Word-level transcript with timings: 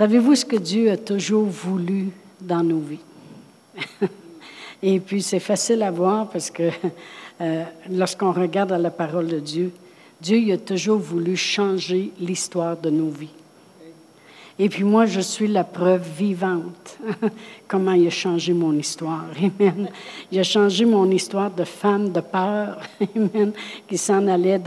Savez-vous 0.00 0.34
ce 0.34 0.46
que 0.46 0.56
Dieu 0.56 0.90
a 0.90 0.96
toujours 0.96 1.44
voulu 1.44 2.08
dans 2.40 2.62
nos 2.62 2.78
vies? 2.78 3.04
Et 4.82 4.98
puis, 4.98 5.20
c'est 5.20 5.40
facile 5.40 5.82
à 5.82 5.90
voir 5.90 6.30
parce 6.30 6.48
que 6.50 6.70
euh, 7.42 7.64
lorsqu'on 7.90 8.32
regarde 8.32 8.72
à 8.72 8.78
la 8.78 8.90
parole 8.90 9.26
de 9.26 9.40
Dieu, 9.40 9.72
Dieu 10.18 10.54
a 10.54 10.56
toujours 10.56 10.98
voulu 10.98 11.36
changer 11.36 12.12
l'histoire 12.18 12.78
de 12.78 12.88
nos 12.88 13.10
vies. 13.10 13.34
Et 14.58 14.70
puis 14.70 14.84
moi, 14.84 15.04
je 15.04 15.20
suis 15.20 15.48
la 15.48 15.64
preuve 15.64 16.08
vivante 16.16 16.98
comment 17.68 17.92
il 17.92 18.06
a 18.06 18.10
changé 18.10 18.54
mon 18.54 18.72
histoire. 18.72 19.26
Amen. 19.60 19.90
Il 20.32 20.38
a 20.38 20.44
changé 20.44 20.86
mon 20.86 21.10
histoire 21.10 21.50
de 21.50 21.64
femme 21.64 22.10
de 22.10 22.20
peur, 22.20 22.80
Amen, 23.16 23.52
qui 23.86 23.98
s'en 23.98 24.26
allait 24.28 24.60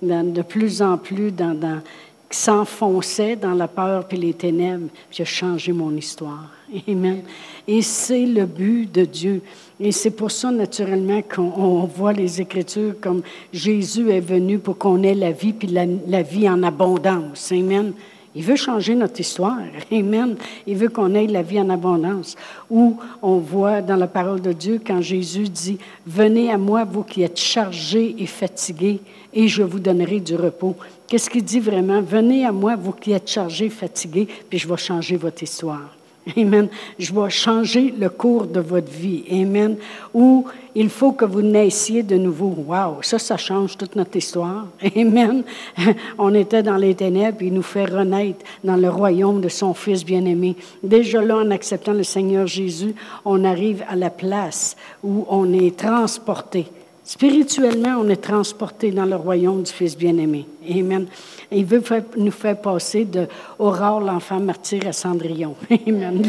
de 0.00 0.42
plus 0.42 0.80
en 0.80 0.96
plus 0.96 1.32
dans 1.32 1.82
s'enfonçait 2.30 3.36
dans 3.36 3.54
la 3.54 3.68
peur 3.68 4.06
puis 4.06 4.16
les 4.16 4.34
ténèbres. 4.34 4.88
A 5.18 5.24
changé 5.24 5.72
mon 5.72 5.94
histoire. 5.96 6.48
Amen. 6.88 7.22
Et 7.66 7.82
c'est 7.82 8.24
le 8.24 8.46
but 8.46 8.90
de 8.90 9.04
Dieu. 9.04 9.42
Et 9.78 9.92
c'est 9.92 10.12
pour 10.12 10.30
ça, 10.30 10.50
naturellement, 10.50 11.20
qu'on 11.22 11.84
voit 11.84 12.12
les 12.12 12.40
Écritures 12.40 12.94
comme 13.00 13.22
Jésus 13.52 14.10
est 14.10 14.20
venu 14.20 14.58
pour 14.58 14.78
qu'on 14.78 15.02
ait 15.02 15.14
la 15.14 15.32
vie, 15.32 15.52
puis 15.52 15.68
la 15.68 16.22
vie 16.22 16.48
en 16.48 16.62
abondance. 16.62 17.52
Amen. 17.52 17.92
Il 18.34 18.44
veut 18.44 18.56
changer 18.56 18.94
notre 18.94 19.20
histoire. 19.20 19.58
Amen. 19.92 20.36
Il 20.66 20.76
veut 20.76 20.88
qu'on 20.88 21.14
ait 21.14 21.26
la 21.26 21.42
vie 21.42 21.60
en 21.60 21.68
abondance. 21.68 22.36
Ou 22.70 22.96
on 23.22 23.38
voit 23.38 23.82
dans 23.82 23.96
la 23.96 24.06
parole 24.06 24.40
de 24.40 24.52
Dieu 24.52 24.80
quand 24.84 25.00
Jésus 25.00 25.48
dit, 25.48 25.78
Venez 26.06 26.50
à 26.50 26.58
moi, 26.58 26.84
vous 26.84 27.02
qui 27.02 27.22
êtes 27.22 27.38
chargés 27.38 28.14
et 28.18 28.26
fatigués, 28.26 29.00
et 29.32 29.48
je 29.48 29.62
vous 29.62 29.80
donnerai 29.80 30.20
du 30.20 30.36
repos. 30.36 30.76
Qu'est-ce 31.08 31.28
qu'il 31.28 31.44
dit 31.44 31.60
vraiment? 31.60 32.00
Venez 32.00 32.46
à 32.46 32.52
moi, 32.52 32.76
vous 32.76 32.92
qui 32.92 33.12
êtes 33.12 33.28
chargés, 33.28 33.68
fatigués, 33.68 34.28
puis 34.48 34.58
je 34.58 34.68
vais 34.68 34.76
changer 34.76 35.16
votre 35.16 35.42
histoire. 35.42 35.96
Amen. 36.36 36.68
Je 36.98 37.12
vais 37.12 37.30
changer 37.30 37.94
le 37.98 38.08
cours 38.10 38.46
de 38.46 38.60
votre 38.60 38.90
vie. 38.90 39.24
Amen. 39.30 39.76
Ou 40.12 40.44
il 40.74 40.90
faut 40.90 41.12
que 41.12 41.24
vous 41.24 41.42
naissiez 41.42 42.02
de 42.02 42.16
nouveau. 42.16 42.54
Wow, 42.66 43.02
ça, 43.02 43.18
ça 43.18 43.36
change 43.36 43.76
toute 43.76 43.96
notre 43.96 44.16
histoire. 44.16 44.66
Amen. 44.96 45.42
On 46.18 46.34
était 46.34 46.62
dans 46.62 46.76
les 46.76 46.94
ténèbres, 46.94 47.42
il 47.42 47.54
nous 47.54 47.62
fait 47.62 47.86
renaître 47.86 48.44
dans 48.62 48.76
le 48.76 48.90
royaume 48.90 49.40
de 49.40 49.48
son 49.48 49.74
Fils 49.74 50.04
bien-aimé. 50.04 50.56
Déjà 50.82 51.22
là, 51.22 51.38
en 51.38 51.50
acceptant 51.50 51.92
le 51.92 52.04
Seigneur 52.04 52.46
Jésus, 52.46 52.94
on 53.24 53.44
arrive 53.44 53.82
à 53.88 53.96
la 53.96 54.10
place 54.10 54.76
où 55.02 55.24
on 55.28 55.52
est 55.52 55.76
transporté. 55.76 56.66
Spirituellement, 57.02 57.96
on 57.98 58.08
est 58.08 58.22
transporté 58.22 58.92
dans 58.92 59.06
le 59.06 59.16
royaume 59.16 59.62
du 59.62 59.72
Fils 59.72 59.96
bien-aimé. 59.96 60.46
Amen. 60.70 61.06
Il 61.52 61.64
veut 61.64 61.82
nous 62.16 62.30
faire 62.30 62.60
passer 62.60 63.04
de 63.04 63.26
Aurore, 63.58 64.00
l'enfant 64.00 64.38
martyr, 64.38 64.86
à 64.86 64.92
Cendrillon. 64.92 65.56
Amen. 65.86 66.22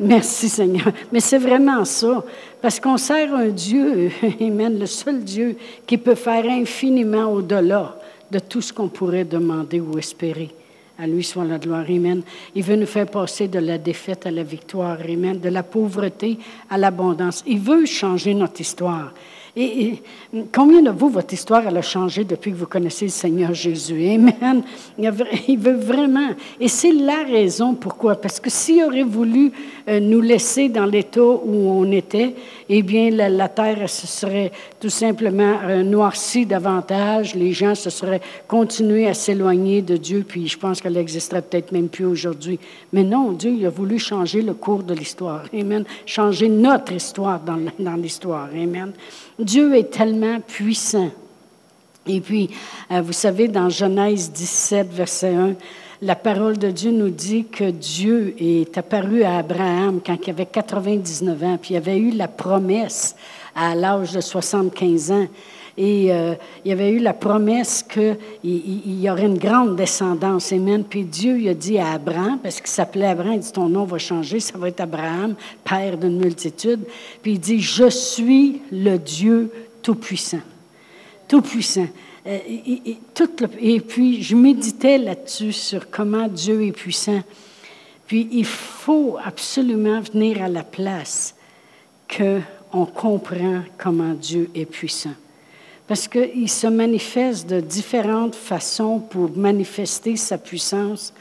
Merci 0.00 0.48
Seigneur. 0.48 0.92
Mais 1.12 1.20
c'est 1.20 1.38
vraiment 1.38 1.84
ça. 1.84 2.24
Parce 2.60 2.80
qu'on 2.80 2.96
sert 2.96 3.32
un 3.34 3.48
Dieu, 3.48 4.10
Amen, 4.40 4.78
le 4.78 4.86
seul 4.86 5.22
Dieu 5.22 5.56
qui 5.86 5.96
peut 5.96 6.14
faire 6.14 6.44
infiniment 6.46 7.32
au-delà 7.32 7.96
de 8.30 8.38
tout 8.38 8.60
ce 8.60 8.72
qu'on 8.72 8.88
pourrait 8.88 9.24
demander 9.24 9.80
ou 9.80 9.98
espérer. 9.98 10.50
À 10.98 11.06
lui 11.06 11.24
soit 11.24 11.44
la 11.44 11.58
gloire. 11.58 11.84
Amen. 11.88 12.22
Il 12.54 12.62
veut 12.62 12.76
nous 12.76 12.86
faire 12.86 13.06
passer 13.06 13.48
de 13.48 13.58
la 13.58 13.78
défaite 13.78 14.26
à 14.26 14.30
la 14.30 14.42
victoire. 14.42 14.98
Amen. 15.02 15.38
De 15.38 15.48
la 15.48 15.62
pauvreté 15.62 16.38
à 16.68 16.76
l'abondance. 16.76 17.42
Il 17.46 17.60
veut 17.60 17.86
changer 17.86 18.34
notre 18.34 18.60
histoire. 18.60 19.12
Et, 19.56 19.94
combien 20.52 20.82
de 20.82 20.90
vous, 20.90 21.08
votre 21.08 21.34
histoire, 21.34 21.66
elle 21.66 21.76
a 21.76 21.82
changé 21.82 22.24
depuis 22.24 22.52
que 22.52 22.56
vous 22.56 22.66
connaissez 22.66 23.06
le 23.06 23.10
Seigneur 23.10 23.52
Jésus? 23.52 24.08
Amen. 24.08 24.62
Il 25.48 25.58
veut 25.58 25.76
vraiment. 25.76 26.30
Et 26.60 26.68
c'est 26.68 26.92
la 26.92 27.24
raison 27.24 27.74
pourquoi. 27.74 28.14
Parce 28.14 28.38
que 28.38 28.50
s'il 28.50 28.84
aurait 28.84 29.02
voulu 29.02 29.52
euh, 29.88 30.00
nous 30.00 30.20
laisser 30.20 30.68
dans 30.68 30.86
l'état 30.86 31.20
où 31.20 31.70
on 31.70 31.90
était, 31.90 32.34
eh 32.68 32.82
bien, 32.82 33.10
la, 33.10 33.48
terre 33.48 33.88
se 33.88 34.06
serait 34.06 34.52
tout 34.78 34.90
simplement 34.90 35.58
euh, 35.64 35.82
noircie 35.82 36.46
davantage. 36.46 37.34
Les 37.34 37.52
gens 37.52 37.74
se 37.74 37.90
seraient 37.90 38.20
continués 38.46 39.08
à 39.08 39.14
s'éloigner 39.14 39.82
de 39.82 39.96
Dieu, 39.96 40.24
puis 40.26 40.46
je 40.46 40.56
pense 40.56 40.80
qu'elle 40.80 40.92
n'existerait 40.92 41.42
peut-être 41.42 41.72
même 41.72 41.88
plus 41.88 42.04
aujourd'hui. 42.04 42.58
Mais 42.92 43.02
non, 43.02 43.32
Dieu, 43.32 43.54
il 43.58 43.66
a 43.66 43.70
voulu 43.70 43.98
changer 43.98 44.42
le 44.42 44.54
cours 44.54 44.84
de 44.84 44.94
l'histoire. 44.94 45.44
Amen. 45.52 45.84
Changer 46.06 46.48
notre 46.48 46.92
histoire 46.92 47.40
dans 47.40 47.96
l'histoire. 47.96 48.48
Amen. 48.54 48.92
Dieu 49.40 49.74
est 49.76 49.90
tellement 49.90 50.40
puissant. 50.40 51.10
Et 52.06 52.20
puis, 52.20 52.50
euh, 52.90 53.00
vous 53.02 53.12
savez, 53.12 53.48
dans 53.48 53.68
Genèse 53.68 54.30
17, 54.32 54.92
verset 54.92 55.34
1, 55.34 55.54
la 56.02 56.16
parole 56.16 56.56
de 56.56 56.70
Dieu 56.70 56.92
nous 56.92 57.10
dit 57.10 57.44
que 57.44 57.70
Dieu 57.70 58.34
est 58.38 58.76
apparu 58.78 59.22
à 59.22 59.38
Abraham 59.38 60.00
quand 60.04 60.16
il 60.26 60.30
avait 60.30 60.46
99 60.46 61.42
ans, 61.44 61.58
puis 61.60 61.74
il 61.74 61.76
avait 61.76 61.98
eu 61.98 62.10
la 62.10 62.26
promesse 62.28 63.16
à 63.54 63.74
l'âge 63.74 64.12
de 64.12 64.20
75 64.20 65.10
ans. 65.10 65.26
Et 65.82 66.12
euh, 66.12 66.34
il 66.62 66.68
y 66.68 66.72
avait 66.72 66.90
eu 66.90 66.98
la 66.98 67.14
promesse 67.14 67.82
qu'il 67.82 68.18
il 68.44 69.00
y 69.00 69.08
aurait 69.08 69.24
une 69.24 69.38
grande 69.38 69.76
descendance. 69.76 70.52
Amen. 70.52 70.84
Puis 70.84 71.04
Dieu 71.04 71.40
il 71.40 71.48
a 71.48 71.54
dit 71.54 71.78
à 71.78 71.92
Abraham, 71.92 72.38
parce 72.38 72.60
qu'il 72.60 72.68
s'appelait 72.68 73.06
Abraham, 73.06 73.32
il 73.32 73.40
dit 73.40 73.50
Ton 73.50 73.70
nom 73.70 73.84
va 73.84 73.96
changer, 73.96 74.40
ça 74.40 74.58
va 74.58 74.68
être 74.68 74.82
Abraham, 74.82 75.36
père 75.64 75.96
d'une 75.96 76.18
multitude. 76.18 76.80
Puis 77.22 77.32
il 77.32 77.40
dit 77.40 77.60
Je 77.60 77.88
suis 77.88 78.60
le 78.70 78.98
Dieu 78.98 79.50
Tout-Puissant. 79.82 80.42
Tout-Puissant. 81.26 81.88
Euh, 82.26 82.38
et, 82.46 82.98
et, 83.62 83.80
puis, 83.80 84.22
je 84.22 84.36
méditais 84.36 84.98
là-dessus 84.98 85.52
sur 85.52 85.88
comment 85.90 86.28
Dieu 86.28 86.62
est 86.62 86.72
puissant. 86.72 87.22
Puis, 88.06 88.28
il 88.32 88.44
faut 88.44 89.16
absolument 89.24 90.02
venir 90.02 90.42
à 90.42 90.48
la 90.50 90.62
place 90.62 91.34
qu'on 92.14 92.84
comprend 92.84 93.62
comment 93.78 94.12
Dieu 94.12 94.50
est 94.54 94.66
puissant 94.66 95.14
parce 95.90 96.06
qu'il 96.06 96.48
se 96.48 96.68
manifeste 96.68 97.50
de 97.50 97.58
différentes 97.58 98.36
façons 98.36 99.00
pour 99.00 99.36
manifester 99.36 100.14
sa 100.14 100.38
puissance. 100.38 101.12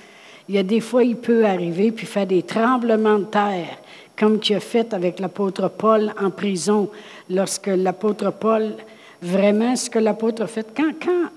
Il 0.48 0.54
y 0.54 0.60
a 0.60 0.64
des 0.64 0.80
fois, 0.80 1.04
il 1.04 1.16
peut 1.16 1.44
arriver 1.44 1.92
puis 1.92 2.06
faire 2.06 2.28
des 2.28 2.44
tremblements 2.44 3.18
de 3.18 3.24
terre, 3.24 3.80
comme 4.16 4.40
qu'il 4.40 4.58
a 4.58 4.60
fait 4.60 4.94
avec 4.94 5.20
l'apôtre 5.20 5.70
Paul 5.70 6.14
en 6.22 6.30
prison, 6.30 6.88
lorsque 7.32 7.66
l'apôtre 7.66 8.32
Paul, 8.32 8.76
vraiment, 9.24 9.76
ce 9.76 9.90
que 9.90 9.98
l'apôtre 9.98 10.44
a 10.44 10.48
fait, 10.48 10.68
quand, 10.78 10.92
quand 11.04 11.32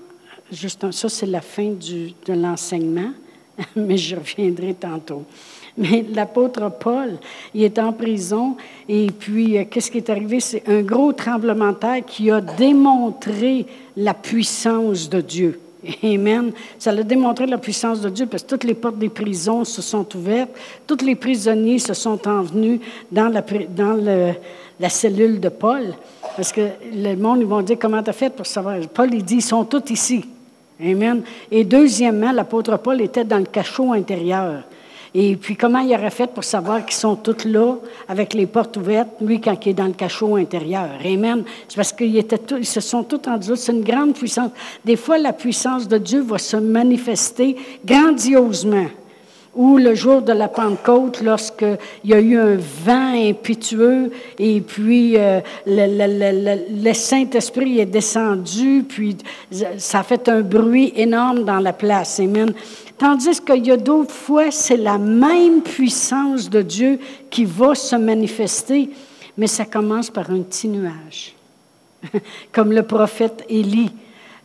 juste 0.51 0.91
ça 0.91 1.09
c'est 1.09 1.25
la 1.25 1.41
fin 1.41 1.71
de 1.71 2.33
l'enseignement, 2.33 3.13
mais 3.75 3.97
je 3.97 4.15
reviendrai 4.15 4.75
tantôt. 4.75 5.25
Mais 5.77 6.05
l'apôtre 6.13 6.71
Paul, 6.79 7.17
il 7.53 7.63
est 7.63 7.79
en 7.79 7.93
prison 7.93 8.55
et 8.87 9.07
puis 9.07 9.57
euh, 9.57 9.63
qu'est-ce 9.69 9.89
qui 9.89 9.97
est 9.97 10.09
arrivé? 10.09 10.39
C'est 10.39 10.63
un 10.69 10.81
gros 10.81 11.13
tremblement 11.13 11.69
de 11.69 11.77
terre 11.77 12.05
qui 12.05 12.29
a 12.29 12.41
démontré 12.41 13.65
la 13.97 14.13
puissance 14.13 15.09
de 15.09 15.21
Dieu. 15.21 15.59
Amen. 16.03 16.51
Ça 16.77 16.91
a 16.91 17.03
démontré 17.03 17.45
la 17.47 17.57
puissance 17.57 18.01
de 18.01 18.09
Dieu 18.09 18.27
parce 18.27 18.43
que 18.43 18.49
toutes 18.49 18.63
les 18.63 18.75
portes 18.75 18.97
des 18.97 19.09
prisons 19.09 19.63
se 19.65 19.81
sont 19.81 20.05
ouvertes, 20.15 20.51
tous 20.85 21.03
les 21.03 21.15
prisonniers 21.15 21.79
se 21.79 21.93
sont 21.93 22.27
envenus 22.27 22.79
dans 23.11 23.29
la, 23.29 24.89
cellule 24.89 25.39
de 25.39 25.49
Paul. 25.49 25.93
Parce 26.35 26.51
que 26.51 26.61
le 26.93 27.15
monde, 27.15 27.39
ils 27.41 27.47
vont 27.47 27.61
dire 27.61 27.77
comment 27.79 28.01
tu 28.01 28.11
as 28.11 28.13
fait 28.13 28.29
pour 28.29 28.45
savoir? 28.45 28.77
Paul, 28.93 29.13
il 29.13 29.23
dit, 29.23 29.35
ils 29.35 29.41
sont 29.41 29.65
tous 29.65 29.89
ici. 29.89 30.25
Amen. 30.81 31.21
Et 31.51 31.63
deuxièmement, 31.63 32.31
l'apôtre 32.31 32.77
Paul 32.77 33.01
était 33.01 33.23
dans 33.23 33.39
le 33.39 33.45
cachot 33.45 33.91
intérieur. 33.93 34.63
Et 35.15 35.35
puis, 35.35 35.55
comment 35.55 35.79
il 35.79 35.93
aurait 35.93 36.09
fait 36.09 36.33
pour 36.33 36.43
savoir 36.43 36.83
qu'ils 36.85 36.95
sont 36.95 37.15
tous 37.15 37.45
là, 37.45 37.75
avec 38.07 38.33
les 38.33 38.47
portes 38.47 38.77
ouvertes, 38.77 39.09
lui, 39.21 39.39
quand 39.39 39.55
il 39.63 39.69
est 39.69 39.73
dans 39.73 39.85
le 39.85 39.93
cachot 39.93 40.35
intérieur? 40.37 40.89
Amen. 41.05 41.43
C'est 41.67 41.75
parce 41.75 41.93
qu'ils 41.93 42.25
se 42.65 42.79
sont 42.79 43.03
tous 43.03 43.21
rendus 43.23 43.55
C'est 43.55 43.73
une 43.73 43.83
grande 43.83 44.15
puissance. 44.15 44.51
Des 44.83 44.95
fois, 44.95 45.19
la 45.19 45.33
puissance 45.33 45.87
de 45.87 45.99
Dieu 45.99 46.21
va 46.21 46.39
se 46.39 46.57
manifester 46.57 47.55
grandiosement. 47.85 48.87
Ou 49.55 49.77
le 49.77 49.93
jour 49.93 50.23
de 50.23 50.33
la 50.33 50.47
Pentecôte, 50.47 51.21
lorsqu'il 51.21 51.77
y 52.05 52.13
a 52.13 52.19
eu 52.19 52.37
un 52.37 52.55
vent 52.55 53.13
impétueux 53.13 54.11
et 54.39 54.61
puis 54.61 55.15
euh, 55.15 55.41
le, 55.67 56.83
le 56.83 56.93
Saint-Esprit 56.93 57.79
est 57.79 57.85
descendu, 57.85 58.83
puis 58.87 59.15
ça 59.77 59.99
a 59.99 60.03
fait 60.03 60.27
un 60.27 60.41
bruit 60.41 60.91
énorme 60.95 61.43
dans 61.43 61.59
la 61.59 61.73
place. 61.73 62.19
Amen. 62.19 62.51
Tandis 62.97 63.41
qu'il 63.41 63.67
y 63.67 63.71
a 63.71 63.77
d'autres 63.77 64.13
fois, 64.13 64.49
c'est 64.49 64.77
la 64.77 64.97
même 64.97 65.61
puissance 65.61 66.49
de 66.49 66.61
Dieu 66.61 66.99
qui 67.29 67.45
va 67.45 67.75
se 67.75 67.95
manifester, 67.95 68.89
mais 69.37 69.47
ça 69.47 69.65
commence 69.65 70.09
par 70.09 70.29
un 70.29 70.41
petit 70.41 70.67
nuage. 70.67 71.35
Comme 72.51 72.71
le 72.71 72.83
prophète 72.83 73.45
Élie, 73.49 73.91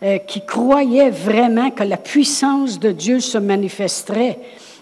euh, 0.02 0.18
qui 0.18 0.44
croyait 0.44 1.10
vraiment 1.10 1.70
que 1.70 1.82
la 1.82 1.96
puissance 1.96 2.78
de 2.78 2.92
Dieu 2.92 3.20
se 3.20 3.36
manifesterait. 3.36 4.38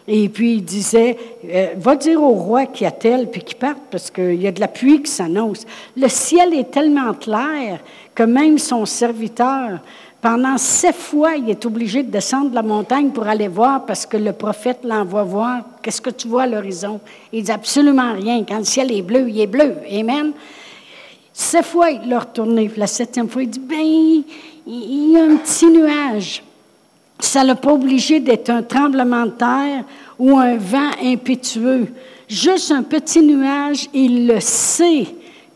Et 0.08 0.28
puis 0.28 0.54
il 0.54 0.64
disait, 0.64 1.16
euh, 1.44 1.74
va 1.76 1.96
dire 1.96 2.22
au 2.22 2.30
roi 2.30 2.66
qui 2.66 2.86
a 2.86 2.92
tel, 2.92 3.28
puis 3.28 3.42
qu'il 3.42 3.56
parte, 3.56 3.78
parce 3.90 4.10
qu'il 4.10 4.40
y 4.40 4.46
a 4.46 4.52
de 4.52 4.60
la 4.60 4.68
pluie 4.68 5.02
qui 5.02 5.10
s'annonce. 5.10 5.66
Le 5.96 6.08
ciel 6.08 6.54
est 6.54 6.70
tellement 6.70 7.12
clair 7.14 7.80
que 8.14 8.22
même 8.22 8.58
son 8.58 8.86
serviteur 8.86 9.80
Pendant 10.20 10.58
sept 10.58 10.94
fois, 10.94 11.36
il 11.36 11.50
est 11.50 11.66
obligé 11.66 12.02
de 12.02 12.10
descendre 12.10 12.52
la 12.54 12.62
montagne 12.62 13.10
pour 13.10 13.26
aller 13.28 13.48
voir 13.48 13.84
parce 13.84 14.06
que 14.06 14.16
le 14.16 14.32
prophète 14.32 14.78
l'envoie 14.82 15.22
voir. 15.22 15.60
Qu'est-ce 15.82 16.00
que 16.00 16.10
tu 16.10 16.26
vois 16.26 16.42
à 16.42 16.46
l'horizon? 16.46 16.98
Il 17.32 17.44
dit 17.44 17.52
absolument 17.52 18.12
rien. 18.14 18.42
Quand 18.42 18.58
le 18.58 18.64
ciel 18.64 18.90
est 18.90 19.02
bleu, 19.02 19.28
il 19.28 19.40
est 19.40 19.46
bleu. 19.46 19.76
Amen. 19.88 20.32
Sept 21.32 21.64
fois, 21.64 21.90
il 21.90 22.08
l'a 22.08 22.20
retourné. 22.20 22.70
La 22.76 22.86
septième 22.86 23.28
fois, 23.28 23.42
il 23.42 23.50
dit, 23.50 23.60
ben, 23.60 24.24
il 24.66 25.12
y 25.12 25.16
a 25.16 25.24
un 25.24 25.36
petit 25.36 25.66
nuage. 25.66 26.42
Ça 27.18 27.44
n'a 27.44 27.54
pas 27.54 27.72
obligé 27.72 28.20
d'être 28.20 28.50
un 28.50 28.62
tremblement 28.62 29.26
de 29.26 29.30
terre 29.30 29.84
ou 30.18 30.36
un 30.38 30.56
vent 30.56 30.90
impétueux. 31.02 31.88
Juste 32.28 32.70
un 32.72 32.82
petit 32.82 33.22
nuage, 33.22 33.88
il 33.94 34.26
le 34.26 34.40
sait 34.40 35.06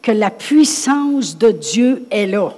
que 0.01 0.13
la 0.13 0.31
puissance 0.31 1.37
de 1.37 1.51
Dieu 1.51 2.07
est 2.11 2.27
là. 2.27 2.53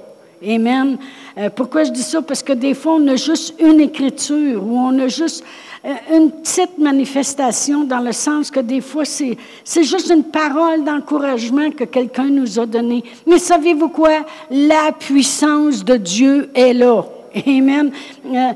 Amen. 0.47 0.99
Euh, 1.39 1.51
pourquoi 1.55 1.85
je 1.85 1.91
dis 1.91 2.03
ça? 2.03 2.21
Parce 2.21 2.43
que 2.43 2.53
des 2.53 2.75
fois, 2.75 2.95
on 2.95 3.07
a 3.09 3.17
juste 3.17 3.55
une 3.61 3.81
écriture 3.81 4.63
ou 4.65 4.77
on 4.77 4.99
a 4.99 5.09
juste 5.09 5.45
euh, 5.85 5.95
une 6.15 6.31
petite 6.31 6.79
manifestation 6.79 7.85
dans 7.85 8.01
le 8.01 8.13
sens 8.13 8.51
que 8.51 8.61
des 8.61 8.81
fois, 8.81 9.05
c'est, 9.05 9.37
c'est 9.65 9.85
juste 9.85 10.11
une 10.11 10.25
parole 10.25 10.85
d'encouragement 10.85 11.71
que 11.71 11.85
quelqu'un 11.85 12.27
nous 12.27 12.59
a 12.59 12.67
donnée. 12.67 13.05
Mais 13.27 13.39
savez-vous 13.39 13.89
quoi? 13.89 14.25
La 14.51 14.93
puissance 14.93 15.85
de 15.85 15.97
Dieu 15.97 16.51
est 16.55 16.75
là. 16.75 17.05
Amen. 17.47 17.93
Euh, 18.27 18.53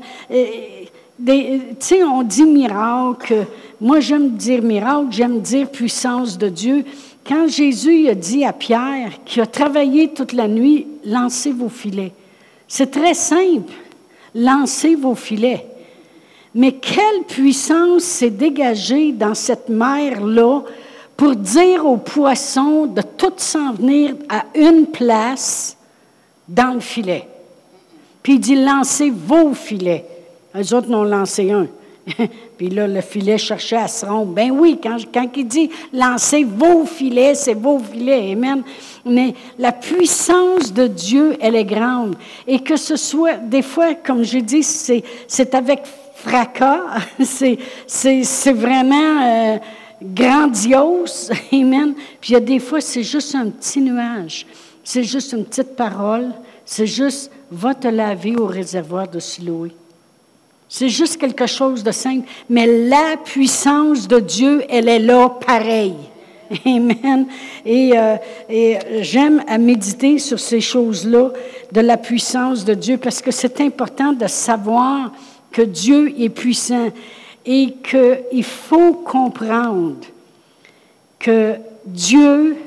tu 1.25 1.33
sais, 1.79 2.03
on 2.03 2.23
dit 2.23 2.43
miracle. 2.43 3.45
Moi, 3.81 3.99
j'aime 3.99 4.31
dire 4.31 4.61
miracle, 4.61 5.07
j'aime 5.11 5.41
dire 5.41 5.69
puissance 5.69 6.37
de 6.37 6.49
Dieu. 6.49 6.85
Quand 7.27 7.47
Jésus 7.47 8.07
a 8.07 8.15
dit 8.15 8.45
à 8.45 8.53
Pierre, 8.53 9.11
qui 9.25 9.41
a 9.41 9.45
travaillé 9.45 10.09
toute 10.09 10.33
la 10.33 10.47
nuit, 10.47 10.87
lancez 11.05 11.51
vos 11.51 11.69
filets. 11.69 12.13
C'est 12.67 12.91
très 12.91 13.13
simple. 13.13 13.73
Lancez 14.33 14.95
vos 14.95 15.15
filets. 15.15 15.65
Mais 16.53 16.73
quelle 16.73 17.23
puissance 17.27 18.03
s'est 18.03 18.29
dégagée 18.29 19.11
dans 19.11 19.35
cette 19.35 19.69
mer-là 19.69 20.61
pour 21.15 21.35
dire 21.35 21.85
aux 21.85 21.97
poissons 21.97 22.85
de 22.85 23.01
tout 23.01 23.33
s'en 23.37 23.73
venir 23.73 24.15
à 24.29 24.45
une 24.55 24.87
place 24.87 25.77
dans 26.47 26.73
le 26.73 26.79
filet? 26.79 27.27
Puis 28.27 28.33
il 28.33 28.39
dit, 28.41 28.55
lancez 28.55 29.09
vos 29.09 29.53
filets. 29.53 30.03
Les 30.53 30.73
autres 30.73 30.89
n'ont 30.89 31.05
lancé 31.05 31.49
un. 31.49 31.65
Puis 32.57 32.69
là, 32.69 32.85
le 32.85 32.99
filet 32.99 33.37
cherchait 33.37 33.77
à 33.77 33.87
se 33.87 34.05
rompre. 34.05 34.33
Ben 34.33 34.51
oui, 34.51 34.77
quand, 34.83 34.97
quand 35.13 35.29
il 35.37 35.47
dit 35.47 35.69
lancez 35.93 36.43
vos 36.43 36.85
filets, 36.85 37.35
c'est 37.35 37.53
vos 37.53 37.79
filets. 37.79 38.33
Amen. 38.33 38.63
Mais 39.05 39.33
la 39.57 39.71
puissance 39.71 40.73
de 40.73 40.87
Dieu, 40.87 41.37
elle 41.39 41.55
est 41.55 41.63
grande. 41.63 42.17
Et 42.45 42.59
que 42.59 42.75
ce 42.75 42.97
soit, 42.97 43.35
des 43.37 43.61
fois, 43.61 43.95
comme 43.95 44.25
j'ai 44.25 44.41
dit, 44.41 44.61
c'est, 44.61 45.05
c'est 45.25 45.55
avec 45.55 45.83
fracas. 46.15 46.81
c'est, 47.23 47.57
c'est, 47.87 48.25
c'est 48.25 48.51
vraiment 48.51 49.21
euh, 49.23 49.57
grandiose. 50.03 51.31
Amen. 51.53 51.93
Puis 52.19 52.31
il 52.31 52.33
y 52.33 52.35
a 52.35 52.41
des 52.41 52.59
fois, 52.59 52.81
c'est 52.81 53.03
juste 53.03 53.33
un 53.35 53.51
petit 53.51 53.79
nuage. 53.79 54.45
C'est 54.83 55.05
juste 55.05 55.31
une 55.31 55.45
petite 55.45 55.77
parole. 55.77 56.33
C'est 56.65 56.87
juste, 56.87 57.31
va 57.51 57.73
te 57.73 57.87
laver 57.87 58.35
au 58.35 58.45
réservoir 58.45 59.07
de 59.07 59.19
Siloé. 59.19 59.71
C'est 60.69 60.89
juste 60.89 61.17
quelque 61.17 61.47
chose 61.47 61.83
de 61.83 61.91
simple, 61.91 62.27
mais 62.49 62.87
la 62.87 63.15
puissance 63.23 64.07
de 64.07 64.19
Dieu, 64.19 64.63
elle 64.69 64.89
est 64.89 64.99
là 64.99 65.29
pareil. 65.29 65.95
Amen. 66.65 67.27
Et, 67.65 67.97
euh, 67.97 68.15
et 68.49 68.77
j'aime 69.01 69.43
à 69.47 69.57
méditer 69.57 70.19
sur 70.19 70.39
ces 70.39 70.61
choses-là, 70.61 71.31
de 71.71 71.81
la 71.81 71.97
puissance 71.97 72.65
de 72.65 72.73
Dieu, 72.73 72.97
parce 72.97 73.21
que 73.21 73.31
c'est 73.31 73.61
important 73.61 74.13
de 74.13 74.27
savoir 74.27 75.11
que 75.51 75.61
Dieu 75.61 76.13
est 76.19 76.29
puissant 76.29 76.89
et 77.45 77.75
qu'il 77.81 78.43
faut 78.43 78.93
comprendre 78.93 79.95
que 81.19 81.55
Dieu, 81.85 82.57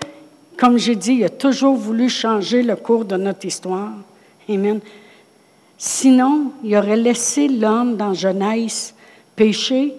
comme 0.56 0.78
j'ai 0.78 0.96
dit, 0.96 1.22
a 1.22 1.28
toujours 1.28 1.76
voulu 1.76 2.08
changer 2.08 2.62
le 2.62 2.76
cours 2.76 3.04
de 3.04 3.16
notre 3.16 3.46
histoire. 3.46 3.92
Amen. 4.50 4.80
Sinon, 5.78 6.52
il 6.64 6.76
aurait 6.76 6.96
laissé 6.96 7.46
l'homme 7.48 7.96
dans 7.96 8.12
Genèse 8.12 8.94
pécher 9.36 9.94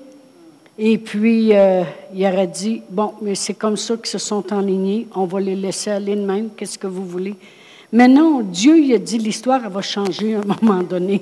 et 0.77 0.97
puis 0.97 1.55
euh, 1.55 1.83
il 2.13 2.25
aurait 2.25 2.47
dit, 2.47 2.81
bon, 2.89 3.13
mais 3.21 3.35
c'est 3.35 3.53
comme 3.53 3.77
ça 3.77 3.95
qu'ils 3.95 4.07
se 4.07 4.17
sont 4.17 4.51
enlignés, 4.53 5.07
on 5.15 5.25
va 5.25 5.39
les 5.39 5.55
laisser 5.55 5.91
aller 5.91 6.15
de 6.15 6.21
même, 6.25 6.49
qu'est-ce 6.55 6.77
que 6.77 6.87
vous 6.87 7.05
voulez? 7.05 7.35
Mais 7.93 8.07
non, 8.07 8.41
Dieu, 8.41 8.77
il 8.79 8.93
a 8.93 8.97
dit, 8.97 9.17
l'histoire, 9.17 9.69
va 9.69 9.81
changer 9.81 10.35
à 10.35 10.39
un 10.39 10.43
moment 10.61 10.83
donné. 10.83 11.21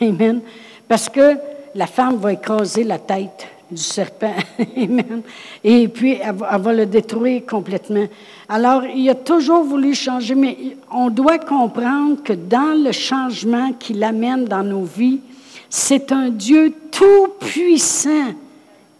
Amen. 0.00 0.40
Parce 0.86 1.08
que 1.08 1.36
la 1.74 1.86
femme 1.86 2.16
va 2.16 2.32
écraser 2.32 2.84
la 2.84 2.98
tête 2.98 3.46
du 3.70 3.82
serpent. 3.82 4.34
Et 5.64 5.88
puis, 5.88 6.18
elle 6.22 6.34
va, 6.34 6.72
le 6.72 6.86
détruire 6.86 7.42
complètement. 7.46 8.06
Alors, 8.48 8.84
il 8.84 9.08
a 9.08 9.14
toujours 9.14 9.64
voulu 9.64 9.94
changer, 9.94 10.34
mais 10.34 10.76
on 10.90 11.10
doit 11.10 11.38
comprendre 11.38 12.22
que 12.22 12.32
dans 12.32 12.82
le 12.82 12.92
changement 12.92 13.72
qu'il 13.72 14.02
amène 14.02 14.44
dans 14.44 14.62
nos 14.62 14.84
vies, 14.84 15.20
c'est 15.68 16.12
un 16.12 16.30
Dieu 16.30 16.72
tout-puissant 16.90 18.32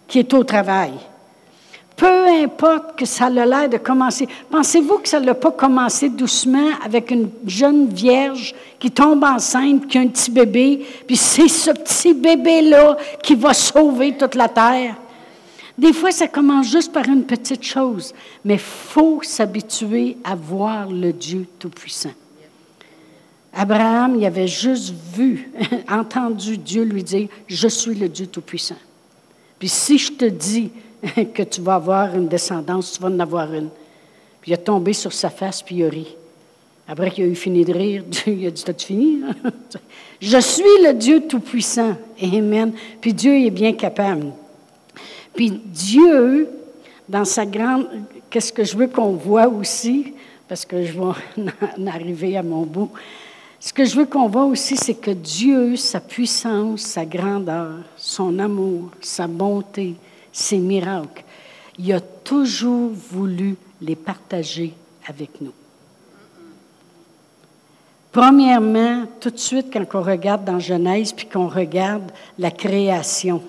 qui 0.07 0.19
est 0.19 0.35
au 0.35 0.45
travail. 0.45 0.93
Peu 1.99 2.29
importe 2.29 2.97
que 2.97 3.05
ça 3.05 3.27
a 3.27 3.31
l'air 3.31 3.69
de 3.69 3.77
commencer. 3.77 4.29
Pensez-vous 4.49 4.99
que 4.99 5.09
ça 5.09 5.19
n'a 5.19 5.35
pas 5.35 5.51
commencé 5.51 6.09
doucement 6.09 6.71
avec 6.85 7.11
une 7.11 7.29
jeune 7.45 7.89
vierge 7.89 8.55
qui 8.79 8.89
tombe 8.89 9.25
enceinte, 9.25 9.89
qui 9.89 9.99
a 9.99 10.03
un 10.03 10.07
petit 10.07 10.31
bébé, 10.31 10.87
puis 11.09 11.17
c'est 11.17 11.49
ce 11.49 11.73
petit 11.73 12.15
bébé-là 12.15 12.97
qui 13.21 13.35
va 13.35 13.53
sauver 13.53 14.17
toute 14.17 14.37
la 14.37 14.49
terre? 14.49 14.95
Des 15.77 15.93
fois, 15.93 16.13
ça 16.13 16.29
commence 16.29 16.71
juste 16.71 16.93
par 16.93 17.05
une 17.09 17.25
petite 17.25 17.65
chose, 17.65 18.15
mais 18.45 18.55
il 18.55 18.61
faut 18.61 19.21
s'habituer 19.25 20.19
à 20.23 20.37
voir 20.37 20.89
le 20.89 21.13
Dieu 21.13 21.49
Tout-Puissant. 21.59 22.15
Abraham, 23.53 24.15
il 24.15 24.25
avait 24.25 24.47
juste 24.47 24.95
vu, 25.17 25.51
entendu 25.91 26.59
Dieu 26.59 26.85
lui 26.85 27.03
dire, 27.03 27.27
je 27.49 27.67
suis 27.67 27.97
le 27.97 28.09
Dieu 28.09 28.29
Tout-Puissant. 28.29 28.77
Puis 29.59 29.69
si 29.69 29.99
je 29.99 30.13
te 30.13 30.27
dis, 30.27 30.71
que 31.35 31.43
tu 31.43 31.61
vas 31.61 31.77
avoir 31.77 32.15
une 32.15 32.29
descendance, 32.29 32.93
tu 32.93 33.03
vas 33.03 33.09
en 33.09 33.19
avoir 33.21 33.53
une. 33.53 33.69
Puis 34.41 34.51
il 34.51 34.55
a 34.55 34.59
tombé 34.59 34.93
sur 34.93 35.13
sa 35.13 35.31
face, 35.31 35.63
puis 35.63 35.77
il 35.77 35.85
a 35.85 35.89
ri. 35.89 36.17
Après 36.87 37.11
qu'il 37.11 37.25
a 37.25 37.27
eu 37.27 37.35
fini 37.35 37.65
de 37.65 37.73
rire, 37.73 38.05
il 38.27 38.47
a 38.47 38.51
dit 38.51 38.65
T'as-tu 38.65 38.87
fini? 38.87 39.21
Je 40.21 40.39
suis 40.39 40.63
le 40.85 40.95
Dieu 40.95 41.27
Tout-Puissant. 41.29 41.97
Amen. 42.23 42.73
Puis 43.01 43.13
Dieu 43.13 43.35
est 43.35 43.51
bien 43.51 43.73
capable. 43.73 44.33
Puis 45.35 45.51
Dieu, 45.51 46.49
dans 47.09 47.25
sa 47.25 47.47
grande. 47.47 47.87
Qu'est-ce 48.31 48.53
que 48.53 48.65
je 48.65 48.77
veux 48.77 48.89
qu'on 48.89 49.13
voit 49.13 49.49
aussi, 49.49 50.13
parce 50.49 50.65
que 50.65 50.85
je 50.85 50.93
vais 50.93 51.01
en 51.01 51.87
arriver 51.87 52.37
à 52.37 52.43
mon 52.43 52.63
bout. 52.63 52.91
Ce 53.61 53.73
que 53.73 53.85
je 53.85 53.97
veux 53.97 54.05
qu'on 54.05 54.29
voit 54.29 54.45
aussi, 54.45 54.77
c'est 54.77 54.95
que 54.95 55.11
Dieu, 55.11 55.77
sa 55.77 56.01
puissance, 56.01 56.83
sa 56.83 57.05
grandeur, 57.05 57.77
son 57.97 58.39
amour, 58.39 58.91
sa 59.01 59.27
bonté, 59.27 59.95
ces 60.39 60.59
miracles, 60.59 61.25
il 61.79 61.93
a 61.93 62.01
toujours 62.01 62.91
voulu 62.93 63.57
les 63.81 63.97
partager 63.97 64.73
avec 65.07 65.41
nous. 65.41 65.53
Premièrement, 68.13 69.05
tout 69.21 69.31
de 69.31 69.39
suite, 69.39 69.67
quand 69.73 69.85
on 69.95 70.03
regarde 70.03 70.45
dans 70.45 70.59
Genèse, 70.59 71.13
puis 71.13 71.27
qu'on 71.27 71.49
regarde 71.49 72.11
la 72.39 72.51
création, 72.51 73.43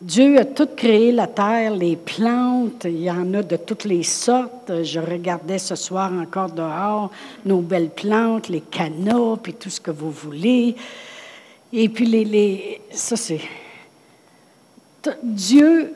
Dieu 0.00 0.38
a 0.38 0.44
tout 0.44 0.68
créé, 0.76 1.12
la 1.12 1.26
terre, 1.26 1.72
les 1.74 1.96
plantes, 1.96 2.84
il 2.84 3.02
y 3.02 3.10
en 3.10 3.34
a 3.34 3.42
de 3.42 3.56
toutes 3.56 3.84
les 3.84 4.02
sortes. 4.02 4.82
Je 4.82 4.98
regardais 4.98 5.58
ce 5.58 5.76
soir 5.76 6.12
encore 6.12 6.50
dehors 6.50 7.10
nos 7.44 7.60
belles 7.60 7.90
plantes, 7.90 8.48
les 8.48 8.62
canaux, 8.62 9.36
puis 9.36 9.54
tout 9.54 9.70
ce 9.70 9.80
que 9.80 9.92
vous 9.92 10.10
voulez. 10.10 10.74
Et 11.72 11.88
puis 11.88 12.06
les, 12.06 12.24
les 12.24 12.80
ça 12.90 13.16
c'est 13.16 13.40
Dieu, 15.22 15.92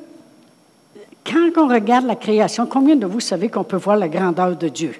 quand 1.25 1.51
on 1.57 1.69
regarde 1.69 2.07
la 2.07 2.17
création, 2.17 2.67
combien 2.67 2.97
de 2.97 3.07
vous 3.07 3.21
savez 3.21 3.49
qu'on 3.49 3.65
peut 3.65 3.77
voir 3.77 3.97
la 3.97 4.09
grandeur 4.09 4.57
de 4.57 4.69
Dieu? 4.69 4.95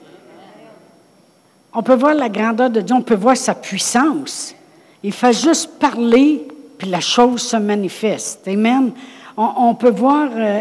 On 1.73 1.83
peut 1.83 1.95
voir 1.95 2.15
la 2.15 2.29
grandeur 2.29 2.71
de 2.71 2.81
Dieu, 2.81 2.97
on 2.97 3.03
peut 3.03 3.17
voir 3.17 3.37
sa 3.37 3.55
puissance. 3.55 4.55
Il 5.03 5.13
fait 5.13 5.33
juste 5.33 5.79
parler, 5.79 6.47
puis 6.79 6.89
la 6.89 7.01
chose 7.01 7.43
se 7.43 7.57
manifeste. 7.57 8.49
Amen. 8.49 8.93
On, 9.37 9.75
peut 9.75 9.91
voir, 9.91 10.31
euh, 10.35 10.61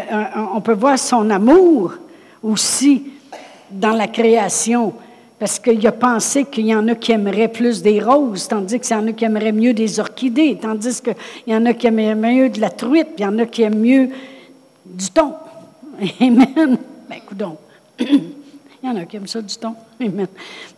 on 0.54 0.60
peut 0.60 0.74
voir 0.74 0.98
son 0.98 1.30
amour 1.30 1.94
aussi 2.42 3.04
dans 3.70 3.92
la 3.92 4.06
création. 4.06 4.92
Parce 5.38 5.58
qu'il 5.58 5.86
a 5.86 5.92
pensé 5.92 6.44
qu'il 6.44 6.66
y 6.66 6.74
en 6.74 6.88
a 6.88 6.94
qui 6.94 7.12
aimeraient 7.12 7.48
plus 7.48 7.82
des 7.82 8.00
roses, 8.00 8.48
tandis 8.48 8.80
qu'il 8.80 8.96
y 8.96 8.98
en 8.98 9.06
a 9.06 9.12
qui 9.12 9.24
aimeraient 9.24 9.52
mieux 9.52 9.74
des 9.74 10.00
orchidées, 10.00 10.58
tandis 10.60 11.02
qu'il 11.02 11.14
y 11.46 11.54
en 11.54 11.66
a 11.66 11.74
qui 11.74 11.86
aimeraient 11.86 12.14
mieux 12.14 12.48
de 12.48 12.60
la 12.60 12.70
truite, 12.70 13.08
puis 13.08 13.16
il 13.18 13.24
y 13.24 13.26
en 13.26 13.38
a 13.38 13.44
qui 13.44 13.62
aiment 13.62 13.80
mieux 13.80 14.08
du 14.84 15.10
thon. 15.10 15.34
Amen. 16.20 16.78
Ben, 17.08 17.18
donc. 17.32 17.58
Il 18.82 18.90
y 18.90 18.92
en 18.92 18.96
a 18.98 19.04
qui 19.04 19.16
aiment 19.16 19.26
ça 19.26 19.42
du 19.42 19.56
thon. 19.56 19.74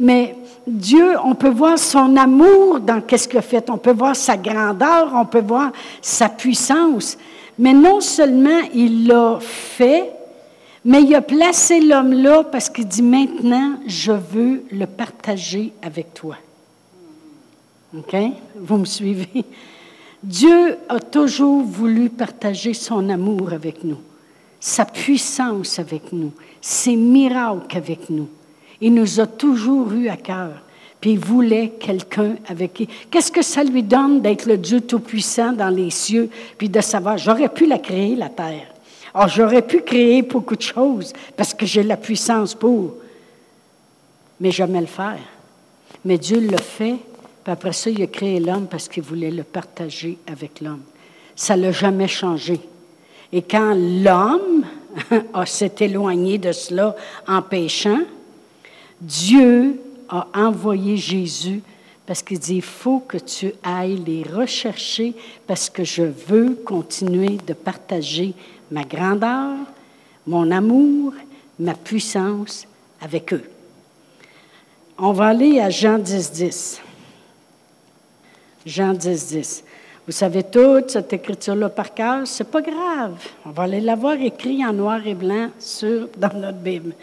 Mais 0.00 0.34
Dieu, 0.66 1.16
on 1.22 1.34
peut 1.34 1.50
voir 1.50 1.78
son 1.78 2.16
amour 2.16 2.80
dans 2.80 3.02
qu'est-ce 3.02 3.28
qu'il 3.28 3.38
a 3.38 3.42
fait. 3.42 3.68
On 3.68 3.76
peut 3.76 3.92
voir 3.92 4.16
sa 4.16 4.36
grandeur, 4.36 5.10
on 5.14 5.26
peut 5.26 5.42
voir 5.42 5.72
sa 6.00 6.30
puissance. 6.30 7.18
Mais 7.58 7.74
non 7.74 8.00
seulement 8.00 8.60
il 8.72 9.08
l'a 9.08 9.38
fait, 9.40 10.10
mais 10.84 11.02
il 11.02 11.14
a 11.14 11.22
placé 11.22 11.80
l'homme 11.80 12.12
là 12.12 12.44
parce 12.44 12.68
qu'il 12.70 12.86
dit 12.86 13.02
maintenant, 13.02 13.78
je 13.86 14.12
veux 14.12 14.64
le 14.70 14.86
partager 14.86 15.72
avec 15.82 16.14
toi. 16.14 16.36
OK? 17.96 18.16
Vous 18.56 18.76
me 18.76 18.84
suivez? 18.84 19.44
Dieu 20.22 20.76
a 20.88 20.98
toujours 20.98 21.62
voulu 21.62 22.10
partager 22.10 22.74
son 22.74 23.08
amour 23.08 23.52
avec 23.52 23.84
nous, 23.84 23.98
sa 24.60 24.84
puissance 24.84 25.78
avec 25.78 26.12
nous, 26.12 26.32
ses 26.60 26.96
miracles 26.96 27.76
avec 27.76 28.10
nous. 28.10 28.28
Il 28.80 28.94
nous 28.94 29.20
a 29.20 29.26
toujours 29.26 29.92
eu 29.92 30.08
à 30.08 30.16
cœur. 30.16 30.62
Puis 31.00 31.12
il 31.12 31.18
voulait 31.18 31.74
quelqu'un 31.78 32.34
avec 32.48 32.74
qui. 32.74 32.88
Qu'est-ce 33.10 33.30
que 33.30 33.42
ça 33.42 33.62
lui 33.62 33.84
donne 33.84 34.20
d'être 34.20 34.46
le 34.46 34.58
Dieu 34.58 34.80
Tout-Puissant 34.80 35.52
dans 35.52 35.68
les 35.68 35.90
cieux, 35.90 36.28
puis 36.56 36.68
de 36.68 36.80
savoir, 36.80 37.18
j'aurais 37.18 37.48
pu 37.48 37.66
la 37.66 37.78
créer, 37.78 38.16
la 38.16 38.28
terre. 38.28 38.66
Alors, 39.14 39.28
j'aurais 39.28 39.62
pu 39.62 39.80
créer 39.80 40.22
beaucoup 40.22 40.56
de 40.56 40.62
choses 40.62 41.12
parce 41.36 41.54
que 41.54 41.66
j'ai 41.66 41.82
la 41.82 41.96
puissance 41.96 42.54
pour, 42.54 42.94
mais 44.40 44.50
jamais 44.50 44.80
le 44.80 44.86
faire. 44.86 45.20
Mais 46.04 46.18
Dieu 46.18 46.40
le 46.40 46.56
fait, 46.58 46.96
puis 47.44 47.52
après 47.52 47.72
ça, 47.72 47.90
il 47.90 48.02
a 48.02 48.06
créé 48.06 48.40
l'homme 48.40 48.66
parce 48.66 48.88
qu'il 48.88 49.02
voulait 49.02 49.30
le 49.30 49.42
partager 49.42 50.18
avec 50.26 50.60
l'homme. 50.60 50.82
Ça 51.34 51.56
ne 51.56 51.62
l'a 51.62 51.72
jamais 51.72 52.08
changé. 52.08 52.60
Et 53.32 53.42
quand 53.42 53.74
l'homme 53.74 54.64
s'est 55.46 55.74
éloigné 55.80 56.38
de 56.38 56.52
cela 56.52 56.94
en 57.26 57.42
péchant, 57.42 58.00
Dieu 59.00 59.80
a 60.08 60.26
envoyé 60.34 60.96
Jésus 60.96 61.62
parce 62.06 62.22
qu'il 62.22 62.38
dit, 62.38 62.56
il 62.56 62.62
faut 62.62 63.00
que 63.00 63.18
tu 63.18 63.52
ailles 63.62 64.02
les 64.06 64.22
rechercher 64.22 65.12
parce 65.46 65.68
que 65.68 65.84
je 65.84 66.02
veux 66.02 66.54
continuer 66.54 67.36
de 67.46 67.52
partager 67.52 68.32
ma 68.70 68.84
grandeur, 68.84 69.56
mon 70.26 70.50
amour, 70.50 71.12
ma 71.58 71.74
puissance 71.74 72.66
avec 73.00 73.32
eux. 73.32 73.44
On 74.98 75.12
va 75.12 75.26
aller 75.26 75.60
à 75.60 75.70
Jean 75.70 75.98
10, 75.98 76.32
10. 76.32 76.82
Jean 78.66 78.92
10, 78.92 79.26
10. 79.28 79.64
Vous 80.06 80.12
savez 80.12 80.42
toute 80.42 80.90
cette 80.90 81.12
écriture-là 81.12 81.68
par 81.68 81.92
cœur, 81.94 82.26
c'est 82.26 82.50
pas 82.50 82.62
grave. 82.62 83.14
On 83.44 83.50
va 83.50 83.64
aller 83.64 83.80
l'avoir 83.80 84.14
écrit 84.14 84.64
en 84.64 84.72
noir 84.72 85.06
et 85.06 85.14
blanc 85.14 85.50
sur, 85.58 86.08
dans 86.16 86.32
notre 86.34 86.58
Bible. 86.58 86.94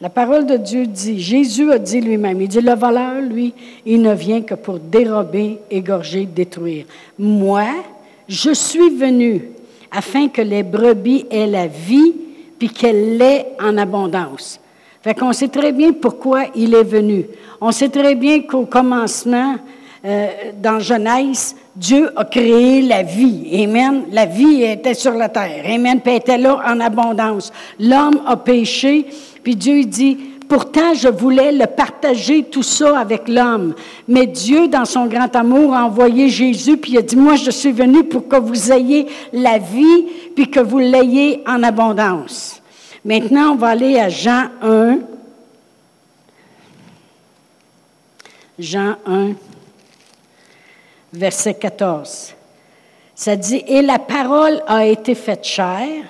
La 0.00 0.10
parole 0.10 0.46
de 0.46 0.56
Dieu 0.56 0.86
dit, 0.86 1.20
Jésus 1.20 1.72
a 1.72 1.78
dit 1.78 2.00
lui-même, 2.00 2.40
il 2.40 2.48
dit, 2.48 2.60
le 2.60 2.74
voleur, 2.74 3.20
lui, 3.22 3.54
il 3.84 4.02
ne 4.02 4.12
vient 4.12 4.42
que 4.42 4.54
pour 4.54 4.78
dérober, 4.78 5.58
égorger, 5.70 6.26
détruire. 6.26 6.84
Moi, 7.18 7.66
je 8.28 8.52
suis 8.52 8.90
venu 8.90 9.50
afin 9.96 10.28
que 10.28 10.42
les 10.42 10.62
brebis 10.62 11.24
aient 11.30 11.46
la 11.46 11.66
vie, 11.66 12.12
puis 12.58 12.68
qu'elle 12.68 13.16
l'ait 13.16 13.46
en 13.58 13.78
abondance. 13.78 14.60
Fait 15.02 15.14
qu'on 15.14 15.32
sait 15.32 15.48
très 15.48 15.72
bien 15.72 15.92
pourquoi 15.92 16.44
il 16.54 16.74
est 16.74 16.84
venu. 16.84 17.26
On 17.60 17.72
sait 17.72 17.88
très 17.88 18.14
bien 18.14 18.42
qu'au 18.42 18.66
commencement, 18.66 19.56
euh, 20.04 20.26
dans 20.60 20.80
Genèse, 20.80 21.56
Dieu 21.74 22.10
a 22.14 22.24
créé 22.24 22.82
la 22.82 23.02
vie. 23.02 23.64
Amen. 23.64 24.04
La 24.12 24.26
vie 24.26 24.64
était 24.64 24.94
sur 24.94 25.12
la 25.12 25.30
terre. 25.30 25.64
Amen. 25.64 26.00
Puis 26.00 26.12
elle 26.12 26.18
était 26.18 26.38
là 26.38 26.60
en 26.66 26.78
abondance. 26.80 27.50
L'homme 27.80 28.20
a 28.26 28.36
péché, 28.36 29.06
puis 29.42 29.56
Dieu 29.56 29.84
dit, 29.84 30.18
pourtant 30.48 30.94
je 30.94 31.08
voulais 31.08 31.52
le 31.52 31.66
partager 31.66 32.44
tout 32.44 32.62
ça 32.62 32.98
avec 32.98 33.28
l'homme. 33.28 33.74
Mais 34.08 34.26
Dieu, 34.26 34.68
dans 34.68 34.84
son 34.84 35.06
grand 35.06 35.34
amour, 35.34 35.74
a 35.74 35.84
envoyé 35.84 36.28
Jésus, 36.28 36.76
puis 36.76 36.92
il 36.92 36.98
a 36.98 37.02
dit, 37.02 37.16
moi 37.16 37.36
je 37.36 37.50
suis 37.50 37.72
venu 37.72 38.04
pour 38.04 38.28
que 38.28 38.36
vous 38.36 38.72
ayez 38.72 39.06
la 39.32 39.58
vie, 39.58 40.06
puis 40.34 40.50
que 40.50 40.60
vous 40.60 40.78
l'ayez 40.78 41.42
en 41.46 41.62
abondance. 41.62 42.62
Maintenant, 43.04 43.52
on 43.52 43.56
va 43.56 43.68
aller 43.68 43.98
à 43.98 44.08
Jean 44.08 44.48
1. 44.62 44.98
Jean 48.58 48.96
1, 49.06 49.32
verset 51.12 51.54
14. 51.54 52.34
Ça 53.14 53.36
dit, 53.36 53.62
et 53.66 53.82
la 53.82 53.98
parole 53.98 54.62
a 54.66 54.84
été 54.86 55.14
faite 55.14 55.44
chair 55.44 56.04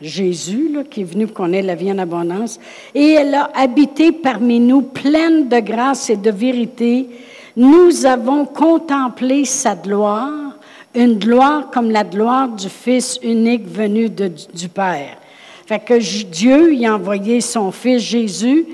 Jésus, 0.00 0.76
qui 0.90 1.00
est 1.00 1.04
venu 1.04 1.26
pour 1.26 1.36
qu'on 1.36 1.52
ait 1.52 1.62
la 1.62 1.74
vie 1.74 1.90
en 1.90 1.98
abondance, 1.98 2.60
et 2.94 3.14
elle 3.14 3.34
a 3.34 3.50
habité 3.54 4.12
parmi 4.12 4.60
nous, 4.60 4.82
pleine 4.82 5.48
de 5.48 5.58
grâce 5.58 6.08
et 6.10 6.16
de 6.16 6.30
vérité. 6.30 7.08
Nous 7.56 8.06
avons 8.06 8.44
contemplé 8.44 9.44
sa 9.44 9.74
gloire, 9.74 10.56
une 10.94 11.18
gloire 11.18 11.70
comme 11.70 11.90
la 11.90 12.04
gloire 12.04 12.48
du 12.48 12.68
Fils 12.68 13.18
unique 13.22 13.66
venu 13.66 14.08
du 14.08 14.68
Père. 14.68 15.18
Fait 15.66 15.80
que 15.80 15.98
Dieu 16.24 16.72
y 16.74 16.86
a 16.86 16.94
envoyé 16.94 17.40
son 17.40 17.72
Fils 17.72 18.02
Jésus, 18.02 18.66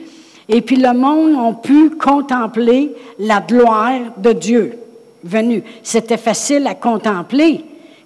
et 0.49 0.61
puis 0.61 0.77
le 0.77 0.93
monde 0.93 1.37
a 1.37 1.53
pu 1.55 1.91
contempler 1.91 2.93
la 3.19 3.41
gloire 3.41 4.01
de 4.19 4.33
Dieu 4.33 4.79
venu. 5.25 5.63
C'était 5.83 6.19
facile 6.19 6.67
à 6.67 6.75
contempler 6.75 7.65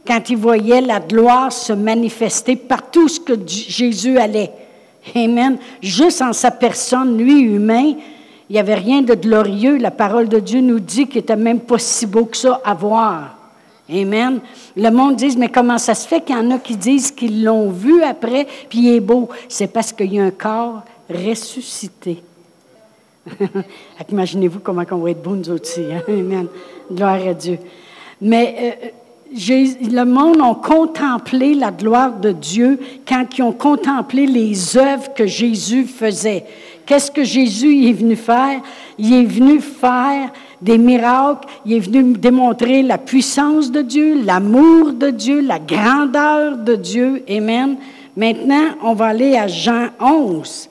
quand 0.09 0.31
il 0.31 0.39
voyait 0.39 0.81
la 0.81 1.01
gloire 1.01 1.53
se 1.53 1.75
manifester 1.75 2.57
partout 2.57 3.09
ce 3.09 3.21
que 3.21 3.35
Jésus 3.47 4.17
allait. 4.19 4.51
Amen. 5.15 5.59
Juste 5.83 6.23
en 6.23 6.33
sa 6.33 6.51
personne, 6.51 7.19
lui, 7.19 7.41
humain, 7.43 7.93
il 8.49 8.53
n'y 8.55 8.59
avait 8.59 8.75
rien 8.75 9.03
de 9.03 9.13
glorieux. 9.13 9.77
La 9.77 9.91
parole 9.91 10.29
de 10.29 10.39
Dieu 10.39 10.63
nous 10.63 10.81
dit 10.81 11.07
qu'il 11.07 11.17
n'était 11.17 11.37
même 11.37 11.61
pas 11.61 11.79
si 11.79 12.07
beau 12.07 12.25
que 12.25 12.39
ça 12.39 12.59
à 12.65 12.73
voir. 12.73 13.37
Amen. 13.91 14.41
Le 14.77 14.91
monde 14.91 15.17
dit, 15.17 15.37
mais 15.37 15.49
comment 15.49 15.77
ça 15.77 15.95
se 15.95 16.09
fait 16.09 16.23
qu'il 16.23 16.35
y 16.35 16.39
en 16.39 16.51
a 16.53 16.59
qui 16.59 16.77
disent 16.77 17.11
qu'ils 17.11 17.45
l'ont 17.45 17.71
vu 17.71 18.03
après, 18.03 18.47
puis 18.71 18.79
il 18.79 18.95
est 18.95 19.01
beau? 19.01 19.29
C'est 19.47 19.67
parce 19.67 19.93
qu'il 19.93 20.15
y 20.15 20.21
a 20.21 20.25
un 20.25 20.31
corps 20.31 20.83
ressuscité. 21.11 22.23
Imaginez-vous 24.11 24.61
comment 24.61 24.85
on 24.91 24.97
va 24.97 25.11
être 25.11 25.23
beau 25.23 25.37
nous 25.37 25.51
aussi. 25.51 25.85
Hein? 25.93 26.03
Amen. 26.09 26.47
Gloire 26.91 27.29
à 27.29 27.35
Dieu. 27.35 27.59
Mais 28.21 28.79
euh, 28.83 28.89
le 29.31 30.05
monde 30.05 30.41
a 30.41 30.55
contemplé 30.55 31.55
la 31.55 31.71
gloire 31.71 32.19
de 32.19 32.33
Dieu 32.33 32.81
quand 33.07 33.27
ils 33.37 33.43
ont 33.43 33.53
contemplé 33.53 34.27
les 34.27 34.77
œuvres 34.77 35.13
que 35.15 35.27
Jésus 35.27 35.85
faisait. 35.85 36.45
Qu'est-ce 36.87 37.11
que 37.11 37.25
Jésus 37.25 37.87
est 37.89 37.93
venu 37.93 38.17
faire? 38.17 38.63
Il 38.99 39.13
est 39.13 39.25
venu 39.25 39.61
faire 39.61 40.33
des 40.61 40.79
miracles, 40.79 41.47
il 41.67 41.75
est 41.75 41.81
venu 41.81 42.15
démontrer 42.15 42.83
la 42.83 42.97
puissance 42.97 43.71
de 43.71 43.83
Dieu, 43.83 44.23
l'amour 44.25 44.93
de 44.93 45.11
Dieu, 45.11 45.41
la 45.41 45.59
grandeur 45.59 46.57
de 46.57 46.75
Dieu. 46.75 47.23
Amen. 47.29 47.77
Maintenant, 48.17 48.71
on 48.83 48.95
va 48.95 49.09
aller 49.09 49.37
à 49.37 49.47
Jean 49.47 49.89
11 50.01 50.71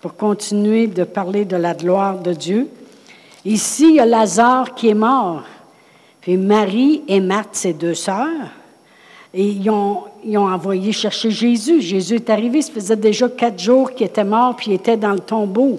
pour 0.00 0.14
continuer 0.14 0.86
de 0.86 1.02
parler 1.02 1.44
de 1.44 1.56
la 1.56 1.74
gloire 1.74 2.18
de 2.20 2.32
Dieu. 2.32 2.68
Ici, 3.44 3.88
il 3.88 3.94
y 3.96 4.00
a 4.00 4.06
Lazare 4.06 4.74
qui 4.74 4.88
est 4.88 4.94
mort. 4.94 5.42
Puis 6.26 6.36
Marie 6.36 7.04
et 7.06 7.20
Marthe, 7.20 7.54
ses 7.54 7.72
deux 7.72 7.94
sœurs, 7.94 8.50
et 9.32 9.44
ils 9.44 9.70
ont, 9.70 10.06
envoyé 10.34 10.90
chercher 10.90 11.30
Jésus. 11.30 11.80
Jésus 11.80 12.16
est 12.16 12.28
arrivé, 12.28 12.62
ça 12.62 12.72
faisait 12.72 12.96
déjà 12.96 13.28
quatre 13.28 13.60
jours 13.60 13.92
qu'il 13.92 14.08
était 14.08 14.24
mort, 14.24 14.56
puis 14.56 14.72
il 14.72 14.74
était 14.74 14.96
dans 14.96 15.12
le 15.12 15.20
tombeau. 15.20 15.78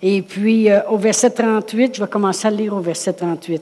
Et 0.00 0.22
puis, 0.22 0.70
euh, 0.70 0.78
au 0.88 0.96
verset 0.96 1.30
38, 1.30 1.96
je 1.96 2.04
vais 2.04 2.08
commencer 2.08 2.46
à 2.46 2.52
lire 2.52 2.72
au 2.76 2.78
verset 2.78 3.14
38. 3.14 3.60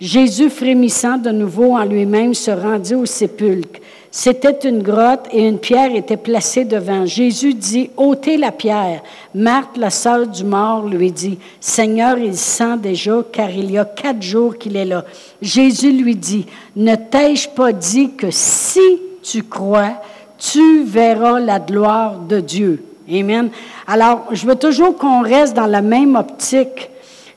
Jésus, 0.00 0.50
frémissant 0.50 1.16
de 1.16 1.30
nouveau 1.30 1.74
en 1.74 1.84
lui-même, 1.84 2.34
se 2.34 2.50
rendit 2.50 2.94
au 2.94 3.06
sépulcre. 3.06 3.80
C'était 4.10 4.68
une 4.68 4.82
grotte 4.82 5.26
et 5.30 5.46
une 5.46 5.58
pierre 5.58 5.94
était 5.94 6.16
placée 6.16 6.64
devant. 6.64 7.04
Jésus 7.04 7.54
dit, 7.54 7.90
ôtez 7.96 8.36
la 8.36 8.50
pierre. 8.50 9.02
Marthe, 9.34 9.76
la 9.76 9.90
sœur 9.90 10.26
du 10.26 10.44
mort, 10.44 10.86
lui 10.86 11.12
dit, 11.12 11.38
Seigneur, 11.60 12.18
il 12.18 12.36
sent 12.36 12.78
déjà, 12.78 13.22
car 13.30 13.50
il 13.50 13.70
y 13.70 13.78
a 13.78 13.84
quatre 13.84 14.22
jours 14.22 14.56
qu'il 14.56 14.76
est 14.76 14.86
là. 14.86 15.04
Jésus 15.42 15.92
lui 15.92 16.16
dit, 16.16 16.46
ne 16.76 16.94
t'ai-je 16.94 17.48
pas 17.48 17.72
dit 17.72 18.12
que 18.12 18.28
si 18.30 18.80
tu 19.22 19.42
crois, 19.42 20.00
tu 20.38 20.84
verras 20.84 21.40
la 21.40 21.58
gloire 21.58 22.18
de 22.18 22.40
Dieu. 22.40 22.84
Amen. 23.10 23.50
Alors, 23.86 24.26
je 24.32 24.46
veux 24.46 24.56
toujours 24.56 24.96
qu'on 24.96 25.22
reste 25.22 25.54
dans 25.54 25.66
la 25.66 25.82
même 25.82 26.16
optique 26.16 26.90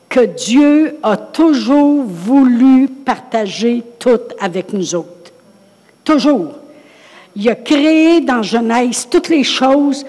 que 0.10 0.22
Dieu 0.22 0.98
a 1.04 1.16
toujours 1.16 2.04
voulu 2.04 2.88
partager 2.88 3.84
tout 4.00 4.20
avec 4.40 4.74
nous 4.74 4.96
autres. 4.96 5.32
Toujours. 6.04 6.54
Il 7.36 7.48
a 7.48 7.56
créé 7.56 8.20
dans 8.22 8.42
Genèse 8.42 9.08
toutes 9.10 9.30
les 9.30 9.44
choses, 9.44 10.04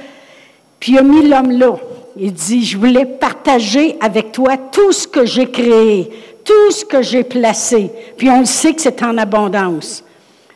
puis 0.80 0.92
il 0.92 0.98
a 0.98 1.02
mis 1.02 1.28
l'homme 1.28 1.50
là. 1.52 1.76
Il 2.16 2.32
dit, 2.32 2.64
je 2.64 2.78
voulais 2.78 3.04
partager 3.04 3.96
avec 4.00 4.32
toi 4.32 4.56
tout 4.56 4.90
ce 4.92 5.06
que 5.06 5.26
j'ai 5.26 5.50
créé, 5.50 6.10
tout 6.44 6.70
ce 6.70 6.84
que 6.84 7.02
j'ai 7.02 7.22
placé. 7.22 7.90
Puis 8.16 8.30
on 8.30 8.40
le 8.40 8.46
sait 8.46 8.72
que 8.72 8.80
c'est 8.80 9.02
en 9.02 9.16
abondance. 9.18 10.02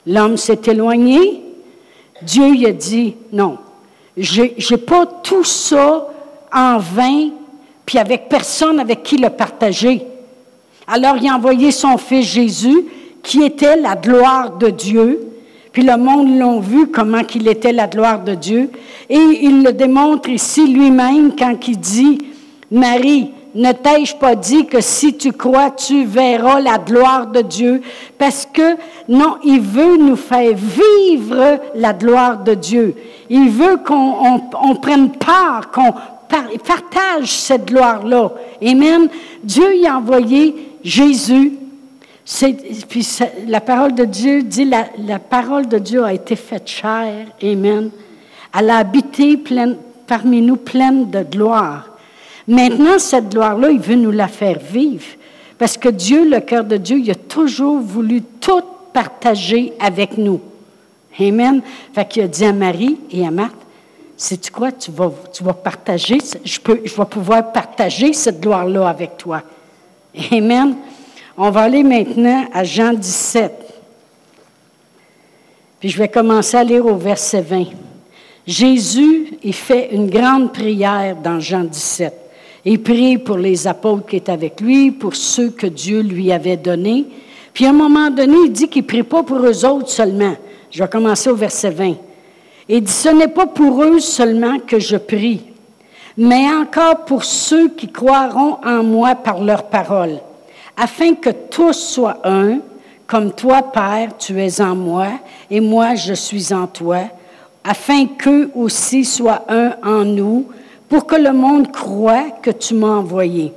L'homme 0.06 0.36
s'est 0.36 0.60
éloigné. 0.66 1.42
Dieu 2.22 2.50
lui 2.50 2.66
a 2.66 2.72
dit, 2.72 3.14
non, 3.30 3.58
J'ai 4.16 4.56
n'ai 4.70 4.76
pas 4.78 5.06
tout 5.06 5.44
ça 5.44 6.08
en 6.52 6.78
vain, 6.78 7.30
puis 7.84 7.98
avec 7.98 8.28
personne 8.28 8.80
avec 8.80 9.02
qui 9.02 9.16
le 9.16 9.30
partager. 9.30 10.02
Alors 10.86 11.16
il 11.16 11.28
a 11.28 11.34
envoyé 11.34 11.70
son 11.70 11.96
fils 11.98 12.26
Jésus, 12.26 12.84
qui 13.22 13.42
était 13.42 13.76
la 13.76 13.96
gloire 13.96 14.56
de 14.56 14.68
Dieu, 14.68 15.20
puis 15.72 15.82
le 15.82 15.96
monde 15.96 16.38
l'a 16.38 16.60
vu 16.60 16.86
comment 16.86 17.24
qu'il 17.24 17.48
était 17.48 17.72
la 17.72 17.88
gloire 17.88 18.22
de 18.22 18.34
Dieu. 18.34 18.70
Et 19.10 19.16
il 19.16 19.64
le 19.64 19.72
démontre 19.72 20.28
ici 20.28 20.68
lui-même 20.68 21.32
quand 21.36 21.66
il 21.66 21.78
dit, 21.80 22.18
Marie, 22.70 23.30
ne 23.56 23.72
t'ai-je 23.72 24.14
pas 24.14 24.34
dit 24.34 24.66
que 24.66 24.80
si 24.80 25.16
tu 25.16 25.32
crois, 25.32 25.70
tu 25.70 26.04
verras 26.04 26.60
la 26.60 26.78
gloire 26.78 27.26
de 27.26 27.40
Dieu? 27.40 27.82
Parce 28.18 28.46
que, 28.52 28.76
non, 29.08 29.36
il 29.44 29.60
veut 29.60 29.96
nous 29.96 30.16
faire 30.16 30.52
vivre 30.54 31.60
la 31.74 31.92
gloire 31.92 32.38
de 32.38 32.54
Dieu. 32.54 32.94
Il 33.30 33.48
veut 33.50 33.78
qu'on 33.84 34.74
prenne 34.76 35.10
part, 35.10 35.70
qu'on 35.70 35.92
partage 36.64 37.30
cette 37.30 37.66
gloire-là. 37.66 38.32
Amen. 38.62 39.08
Dieu 39.42 39.76
y 39.76 39.86
a 39.86 39.98
envoyé 39.98 40.54
Jésus 40.82 41.58
puis 42.88 43.06
la 43.46 43.60
parole 43.60 43.94
de 43.94 44.04
Dieu 44.04 44.42
dit, 44.42 44.64
la, 44.64 44.86
la, 44.98 45.18
parole 45.18 45.68
de 45.68 45.78
Dieu 45.78 46.02
a 46.04 46.12
été 46.12 46.36
faite 46.36 46.68
chair. 46.68 47.26
Amen. 47.42 47.90
Elle 48.58 48.70
a 48.70 48.78
habité 48.78 49.38
parmi 50.06 50.40
nous 50.40 50.56
pleine 50.56 51.10
de 51.10 51.22
gloire. 51.22 51.90
Maintenant, 52.48 52.98
cette 52.98 53.30
gloire-là, 53.30 53.70
il 53.70 53.80
veut 53.80 53.96
nous 53.96 54.10
la 54.10 54.28
faire 54.28 54.58
vivre. 54.58 55.04
Parce 55.58 55.76
que 55.76 55.88
Dieu, 55.88 56.28
le 56.28 56.40
cœur 56.40 56.64
de 56.64 56.76
Dieu, 56.76 56.98
il 56.98 57.10
a 57.10 57.14
toujours 57.14 57.80
voulu 57.80 58.22
tout 58.40 58.62
partager 58.92 59.72
avec 59.78 60.16
nous. 60.16 60.40
Amen. 61.20 61.60
Fait 61.92 62.08
qu'il 62.08 62.22
a 62.22 62.28
dit 62.28 62.44
à 62.44 62.52
Marie 62.52 62.98
et 63.10 63.26
à 63.26 63.30
Marthe, 63.30 63.54
tu 64.16 64.50
crois, 64.50 64.72
tu 64.72 64.90
vas, 64.90 65.12
tu 65.32 65.42
vas 65.42 65.54
partager, 65.54 66.18
je, 66.44 66.60
peux, 66.60 66.80
je 66.84 66.94
vais 66.94 67.04
pouvoir 67.04 67.52
partager 67.52 68.12
cette 68.12 68.40
gloire-là 68.40 68.88
avec 68.88 69.16
toi. 69.16 69.42
Amen. 70.32 70.76
On 71.36 71.50
va 71.50 71.62
aller 71.62 71.82
maintenant 71.82 72.46
à 72.52 72.62
Jean 72.62 72.92
17. 72.92 73.52
Puis 75.80 75.88
je 75.88 75.98
vais 75.98 76.08
commencer 76.08 76.56
à 76.56 76.64
lire 76.64 76.86
au 76.86 76.96
verset 76.96 77.40
20. 77.42 77.64
Jésus, 78.46 79.38
il 79.42 79.54
fait 79.54 79.90
une 79.92 80.08
grande 80.08 80.52
prière 80.52 81.16
dans 81.16 81.40
Jean 81.40 81.64
17. 81.64 82.12
Il 82.66 82.82
prie 82.82 83.18
pour 83.18 83.36
les 83.36 83.66
apôtres 83.66 84.06
qui 84.06 84.16
étaient 84.16 84.32
avec 84.32 84.60
lui, 84.60 84.90
pour 84.90 85.16
ceux 85.16 85.50
que 85.50 85.66
Dieu 85.66 86.00
lui 86.00 86.32
avait 86.32 86.56
donnés. 86.56 87.06
Puis 87.52 87.66
à 87.66 87.70
un 87.70 87.74
moment 87.74 88.10
donné, 88.10 88.36
il 88.46 88.52
dit 88.52 88.68
qu'il 88.68 88.82
ne 88.82 88.88
prie 88.88 89.02
pas 89.02 89.22
pour 89.22 89.38
eux 89.38 89.64
autres 89.64 89.90
seulement. 89.90 90.36
Je 90.70 90.82
vais 90.82 90.88
commencer 90.88 91.30
au 91.30 91.36
verset 91.36 91.70
20. 91.70 91.94
Il 92.68 92.82
dit, 92.82 92.92
ce 92.92 93.10
n'est 93.10 93.28
pas 93.28 93.46
pour 93.46 93.82
eux 93.82 94.00
seulement 94.00 94.58
que 94.58 94.78
je 94.78 94.96
prie, 94.96 95.42
mais 96.16 96.46
encore 96.48 97.04
pour 97.04 97.24
ceux 97.24 97.68
qui 97.68 97.88
croiront 97.90 98.58
en 98.64 98.82
moi 98.82 99.14
par 99.14 99.42
leur 99.42 99.64
parole 99.64 100.20
afin 100.76 101.14
que 101.14 101.30
tous 101.30 101.72
soient 101.72 102.18
un, 102.24 102.58
comme 103.06 103.32
toi, 103.32 103.62
Père, 103.62 104.16
tu 104.16 104.40
es 104.40 104.60
en 104.60 104.74
moi, 104.74 105.08
et 105.50 105.60
moi, 105.60 105.94
je 105.94 106.14
suis 106.14 106.52
en 106.52 106.66
toi, 106.66 107.02
afin 107.62 108.06
qu'eux 108.06 108.50
aussi 108.54 109.04
soient 109.04 109.44
un 109.48 109.74
en 109.82 110.04
nous, 110.04 110.46
pour 110.88 111.06
que 111.06 111.16
le 111.16 111.32
monde 111.32 111.72
croie 111.72 112.30
que 112.42 112.50
tu 112.50 112.74
m'as 112.74 112.88
envoyé. 112.88 113.52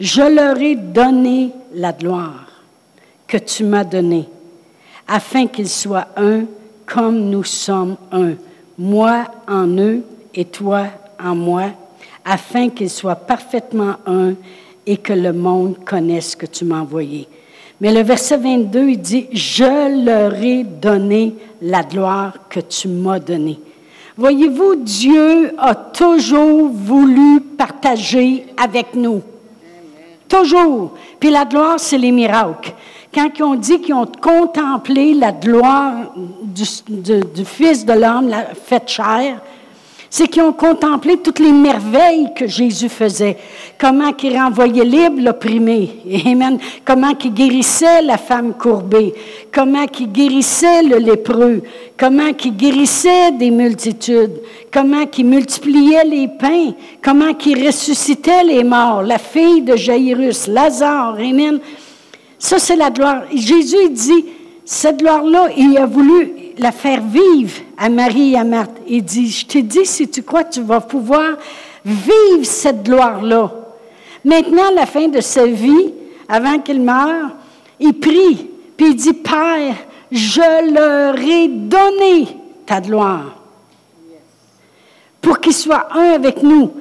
Je 0.00 0.22
leur 0.22 0.58
ai 0.58 0.74
donné 0.74 1.50
la 1.72 1.92
gloire 1.92 2.46
que 3.26 3.38
tu 3.38 3.64
m'as 3.64 3.84
donnée, 3.84 4.28
afin 5.06 5.46
qu'ils 5.46 5.68
soient 5.68 6.08
un 6.16 6.44
comme 6.86 7.30
nous 7.30 7.44
sommes 7.44 7.96
un, 8.12 8.32
moi 8.78 9.24
en 9.48 9.68
eux 9.78 10.02
et 10.34 10.44
toi 10.44 10.86
en 11.22 11.34
moi, 11.34 11.64
afin 12.24 12.70
qu'ils 12.70 12.90
soient 12.90 13.16
parfaitement 13.16 13.96
un 14.06 14.34
et 14.86 14.96
que 14.96 15.12
le 15.12 15.32
monde 15.32 15.84
connaisse 15.84 16.34
que 16.34 16.46
tu 16.46 16.64
m'as 16.64 16.80
envoyé. 16.80 17.28
Mais 17.80 17.92
le 17.92 18.02
verset 18.02 18.36
22, 18.36 18.88
il 18.88 19.00
dit, 19.00 19.26
je 19.32 20.04
leur 20.04 20.34
ai 20.34 20.64
donné 20.64 21.34
la 21.60 21.82
gloire 21.82 22.34
que 22.48 22.60
tu 22.60 22.88
m'as 22.88 23.18
donnée. 23.18 23.58
Voyez-vous, 24.16 24.76
Dieu 24.76 25.52
a 25.58 25.74
toujours 25.74 26.68
voulu 26.68 27.40
partager 27.40 28.46
avec 28.56 28.94
nous. 28.94 29.22
Toujours. 30.28 30.94
Puis 31.18 31.30
la 31.30 31.44
gloire, 31.44 31.80
c'est 31.80 31.98
les 31.98 32.12
miracles. 32.12 32.72
Quand 33.14 33.30
ils 33.38 33.42
ont 33.44 33.54
dit 33.54 33.80
qu'ils 33.80 33.94
ont 33.94 34.10
contemplé 34.20 35.14
la 35.14 35.30
gloire 35.30 36.12
du, 36.42 36.64
Fils 37.44 37.86
de 37.86 37.92
l'homme, 37.92 38.28
la 38.28 38.46
faite 38.54 38.88
chair, 38.88 39.40
c'est 40.10 40.26
qu'ils 40.28 40.42
ont 40.42 40.52
contemplé 40.52 41.16
toutes 41.16 41.38
les 41.38 41.52
merveilles 41.52 42.28
que 42.34 42.46
Jésus 42.46 42.88
faisait. 42.88 43.36
Comment 43.78 44.12
il 44.22 44.36
renvoyait 44.36 44.84
libre 44.84 45.20
l'opprimé. 45.20 45.90
Amen. 46.26 46.58
Comment 46.84 47.12
il 47.24 47.34
guérissait 47.34 48.02
la 48.02 48.16
femme 48.16 48.54
courbée. 48.54 49.12
Comment 49.52 49.86
il 49.98 50.10
guérissait 50.10 50.82
le 50.82 50.98
lépreux. 50.98 51.62
Comment 51.96 52.30
il 52.44 52.56
guérissait 52.56 53.32
des 53.32 53.50
multitudes. 53.50 54.40
Comment 54.72 55.04
il 55.18 55.26
multipliait 55.26 56.04
les 56.04 56.28
pains. 56.28 56.74
Comment 57.02 57.36
il 57.44 57.66
ressuscitait 57.66 58.44
les 58.44 58.64
morts. 58.64 59.02
La 59.02 59.18
fille 59.18 59.62
de 59.62 59.76
Jairus, 59.76 60.46
Lazare. 60.46 61.16
Amen. 61.18 61.60
Ça, 62.38 62.58
c'est 62.58 62.76
la 62.76 62.90
gloire. 62.90 63.22
Jésus 63.34 63.90
dit, 63.90 64.26
cette 64.64 64.98
gloire-là, 64.98 65.48
il 65.56 65.76
a 65.78 65.86
voulu 65.86 66.32
la 66.58 66.72
faire 66.72 67.02
vivre 67.02 67.60
à 67.76 67.88
Marie 67.88 68.32
et 68.32 68.38
à 68.38 68.44
Marthe. 68.44 68.76
Il 68.86 69.02
dit, 69.02 69.28
je 69.28 69.46
te 69.46 69.58
dis, 69.58 69.86
si 69.86 70.08
tu 70.08 70.22
crois, 70.22 70.44
tu 70.44 70.60
vas 70.62 70.80
pouvoir 70.80 71.36
vivre 71.84 72.44
cette 72.44 72.82
gloire-là. 72.82 73.50
Maintenant, 74.24 74.68
à 74.70 74.74
la 74.74 74.86
fin 74.86 75.08
de 75.08 75.20
sa 75.20 75.46
vie, 75.46 75.92
avant 76.28 76.58
qu'il 76.58 76.80
meure, 76.80 77.30
il 77.78 77.92
prie, 77.92 78.48
puis 78.76 78.88
il 78.88 78.96
dit, 78.96 79.12
Père, 79.12 79.76
je 80.10 80.72
leur 80.72 81.18
ai 81.18 81.48
donné 81.48 82.28
ta 82.64 82.80
gloire 82.80 83.44
pour 85.24 85.40
qu'ils 85.40 85.54
soient 85.54 85.88
un 85.92 86.12
avec 86.12 86.42
nous, 86.42 86.72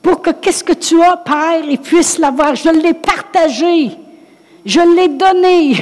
pour 0.00 0.22
que 0.22 0.30
qu'est-ce 0.30 0.64
que 0.64 0.72
tu 0.72 1.00
as, 1.02 1.18
Père, 1.18 1.62
ils 1.68 1.78
puissent 1.78 2.18
l'avoir. 2.18 2.56
Je 2.56 2.70
l'ai 2.70 2.94
partagé. 2.94 3.90
Je 4.64 4.80
l'ai 4.80 5.08
donné. 5.08 5.76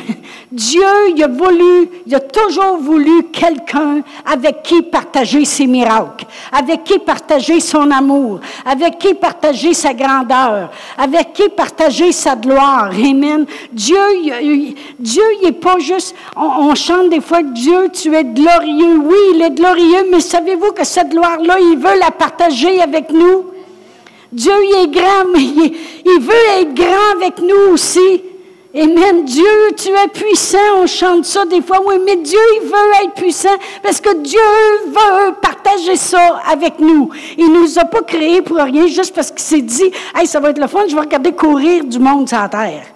Dieu, 0.53 0.83
il 1.15 1.23
a 1.23 1.29
voulu, 1.29 1.91
il 2.07 2.15
a 2.15 2.21
toujours 2.21 2.79
voulu 2.79 3.25
quelqu'un 3.31 4.01
avec 4.25 4.63
qui 4.63 4.83
partager 4.83 5.45
ses 5.45 5.67
miracles, 5.67 6.27
avec 6.51 6.83
qui 6.83 6.99
partager 6.99 7.61
son 7.61 7.91
amour, 7.91 8.41
avec 8.65 8.99
qui 8.99 9.15
partager 9.15 9.75
sa 9.75 9.93
grandeur, 9.93 10.71
avec 10.99 11.35
qui 11.35 11.49
partager 11.51 12.11
sa 12.11 12.35
gloire. 12.35 12.91
Amen. 12.91 13.47
Dieu, 13.71 13.97
Dieu, 14.99 15.23
il 15.41 15.45
n'est 15.45 15.53
pas 15.53 15.79
juste, 15.79 16.17
on, 16.35 16.75
chante 16.75 17.11
des 17.11 17.21
fois, 17.21 17.43
Dieu, 17.43 17.89
tu 17.93 18.13
es 18.15 18.25
glorieux. 18.25 18.99
Oui, 19.05 19.17
il 19.35 19.43
est 19.43 19.55
glorieux, 19.55 20.07
mais 20.11 20.21
savez-vous 20.21 20.73
que 20.73 20.85
cette 20.85 21.11
gloire-là, 21.11 21.59
il 21.61 21.77
veut 21.77 21.99
la 21.99 22.11
partager 22.11 22.81
avec 22.81 23.13
nous? 23.13 23.45
Dieu, 24.33 24.53
il 24.65 24.85
est 24.85 24.89
grand, 24.89 25.27
mais 25.33 25.43
il 25.43 26.21
veut 26.21 26.61
être 26.61 26.75
grand 26.75 27.17
avec 27.17 27.41
nous 27.41 27.75
aussi. 27.75 28.30
Amen. 28.75 29.25
Dieu, 29.25 29.75
tu 29.77 29.89
es 29.89 30.09
puissant. 30.09 30.59
On 30.77 30.87
chante 30.87 31.25
ça 31.25 31.45
des 31.45 31.61
fois. 31.61 31.81
Oui, 31.85 31.97
mais 32.05 32.17
Dieu, 32.17 32.39
il 32.57 32.69
veut 32.69 33.05
être 33.05 33.15
puissant 33.15 33.57
parce 33.83 34.01
que 34.01 34.15
Dieu 34.19 34.39
veut 34.87 35.33
partager 35.43 35.97
ça 35.97 36.41
avec 36.49 36.79
nous. 36.79 37.11
Il 37.37 37.53
nous 37.53 37.79
a 37.79 37.85
pas 37.85 38.03
créés 38.03 38.43
pour 38.43 38.59
rien 38.59 38.87
juste 38.87 39.15
parce 39.15 39.31
qu'il 39.31 39.41
s'est 39.41 39.63
dit, 39.63 39.91
hey, 40.15 40.27
ça 40.27 40.39
va 40.39 40.51
être 40.51 40.61
le 40.61 40.69
fun, 40.69 40.85
je 40.89 40.95
vais 40.95 41.01
regarder 41.01 41.33
courir 41.33 41.85
du 41.85 41.99
monde 41.99 42.29
sur 42.29 42.39
la 42.39 42.49
terre. 42.49 42.87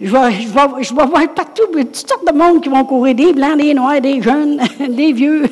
Je 0.00 0.10
vais, 0.10 0.30
vais, 0.30 0.82
je 0.82 0.94
voir 0.94 1.08
partout 1.34 1.66
toutes 1.72 1.96
sortes 1.96 2.26
de 2.26 2.36
monde 2.36 2.60
qui 2.62 2.68
vont 2.68 2.84
courir, 2.84 3.14
des 3.14 3.32
blancs, 3.32 3.56
des 3.56 3.74
noirs, 3.74 4.00
des 4.00 4.22
jeunes, 4.22 4.60
des 4.88 5.12
vieux. 5.12 5.44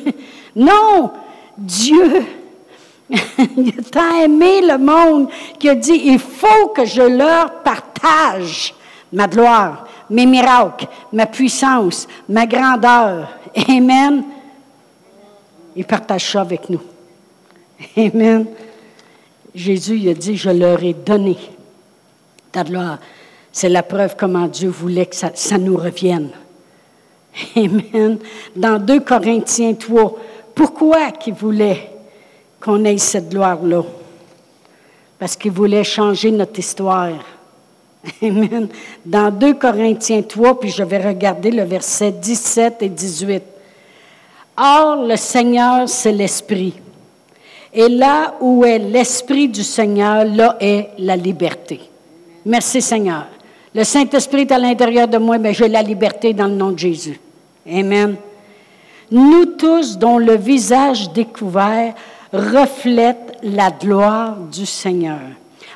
Non, 0.55 1.11
Dieu, 1.57 2.25
il 3.11 3.75
a 3.79 3.83
tant 3.91 4.23
aimé 4.23 4.63
le 4.63 4.79
monde 4.79 5.29
qu'il 5.59 5.71
a 5.71 5.75
dit, 5.75 6.01
il 6.07 6.19
faut 6.19 6.69
que 6.69 6.85
je 6.85 7.03
leur 7.03 7.63
partage 7.63 8.75
ma 9.13 9.27
gloire, 9.27 9.87
mes 10.11 10.27
miracles, 10.27 10.87
ma 11.13 11.27
puissance, 11.27 12.07
ma 12.29 12.47
grandeur. 12.47 13.29
Amen. 13.69 14.25
Il 15.75 15.85
partage 15.85 16.33
ça 16.33 16.41
avec 16.41 16.69
nous. 16.71 16.81
Amen. 17.97 18.47
Jésus 19.55 19.97
il 19.97 20.09
a 20.09 20.15
dit, 20.15 20.37
je 20.37 20.51
leur 20.51 20.83
ai 20.83 20.95
donné 20.95 21.37
ta 22.53 22.65
gloire. 22.65 22.99
C'est 23.53 23.69
la 23.69 23.83
preuve 23.83 24.17
comment 24.17 24.47
Dieu 24.47 24.69
voulait 24.69 25.07
que 25.07 25.17
ça, 25.17 25.59
nous 25.59 25.77
revienne. 25.77 26.31
Amen. 27.57 28.19
Dans 28.55 28.79
2 28.79 29.01
Corinthiens 29.01 29.75
3, 29.75 30.19
pourquoi 30.55 31.11
qu'il 31.13 31.35
voulait 31.35 31.91
qu'on 32.61 32.85
ait 32.85 32.99
cette 32.99 33.31
gloire-là? 33.31 33.83
Parce 35.19 35.37
qu'il 35.37 35.53
voulait 35.53 35.85
changer 35.85 36.31
notre 36.31 36.59
histoire. 36.59 37.13
Amen. 38.23 38.69
Dans 39.05 39.31
2 39.31 39.55
Corinthiens 39.55 40.23
3, 40.23 40.61
puis 40.61 40.71
je 40.71 40.83
vais 40.83 40.99
regarder 40.99 41.51
le 41.51 41.65
verset 41.65 42.13
17 42.13 42.83
et 42.83 42.89
18. 42.89 43.43
Or, 44.57 45.05
le 45.05 45.17
Seigneur, 45.17 45.89
c'est 45.89 46.13
l'Esprit. 46.13 46.75
Et 47.73 47.89
là 47.89 48.35
où 48.41 48.65
est 48.65 48.79
l'Esprit 48.79 49.49
du 49.49 49.63
Seigneur, 49.63 50.25
là 50.25 50.57
est 50.61 50.91
la 50.99 51.17
liberté. 51.17 51.81
Merci 52.45 52.81
Seigneur. 52.81 53.27
Le 53.75 53.85
Saint-Esprit 53.85 54.43
est 54.43 54.53
à 54.53 54.59
l'intérieur 54.59 55.09
de 55.09 55.19
moi, 55.19 55.37
mais 55.37 55.53
j'ai 55.53 55.69
la 55.69 55.83
liberté 55.83 56.33
dans 56.33 56.47
le 56.47 56.55
nom 56.55 56.71
de 56.71 56.79
Jésus. 56.79 57.21
Amen. 57.71 58.17
Nous 59.11 59.45
tous, 59.47 59.99
dont 59.99 60.17
le 60.19 60.37
visage 60.37 61.13
découvert 61.13 61.95
reflète 62.33 63.39
la 63.43 63.71
gloire 63.71 64.37
du 64.37 64.65
Seigneur. 64.65 65.21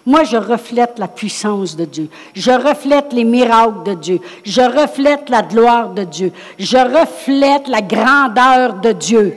Moi, 0.07 0.25
je 0.25 0.37
reflète 0.37 0.99
la 0.99 1.09
puissance 1.09 1.77
de 1.77 1.85
Dieu. 1.85 2.09
Je 2.35 2.51
reflète 2.51 3.13
les 3.13 3.25
miracles 3.25 3.83
de 3.85 3.95
Dieu. 3.95 4.21
Je 4.45 4.63
reflète 4.63 5.29
la 5.29 5.43
gloire 5.43 5.91
de 5.91 6.05
Dieu. 6.05 6.33
Je 6.59 6.79
reflète 6.79 7.69
la 7.69 7.83
grandeur 7.83 8.75
de 8.75 8.93
Dieu. 8.93 9.37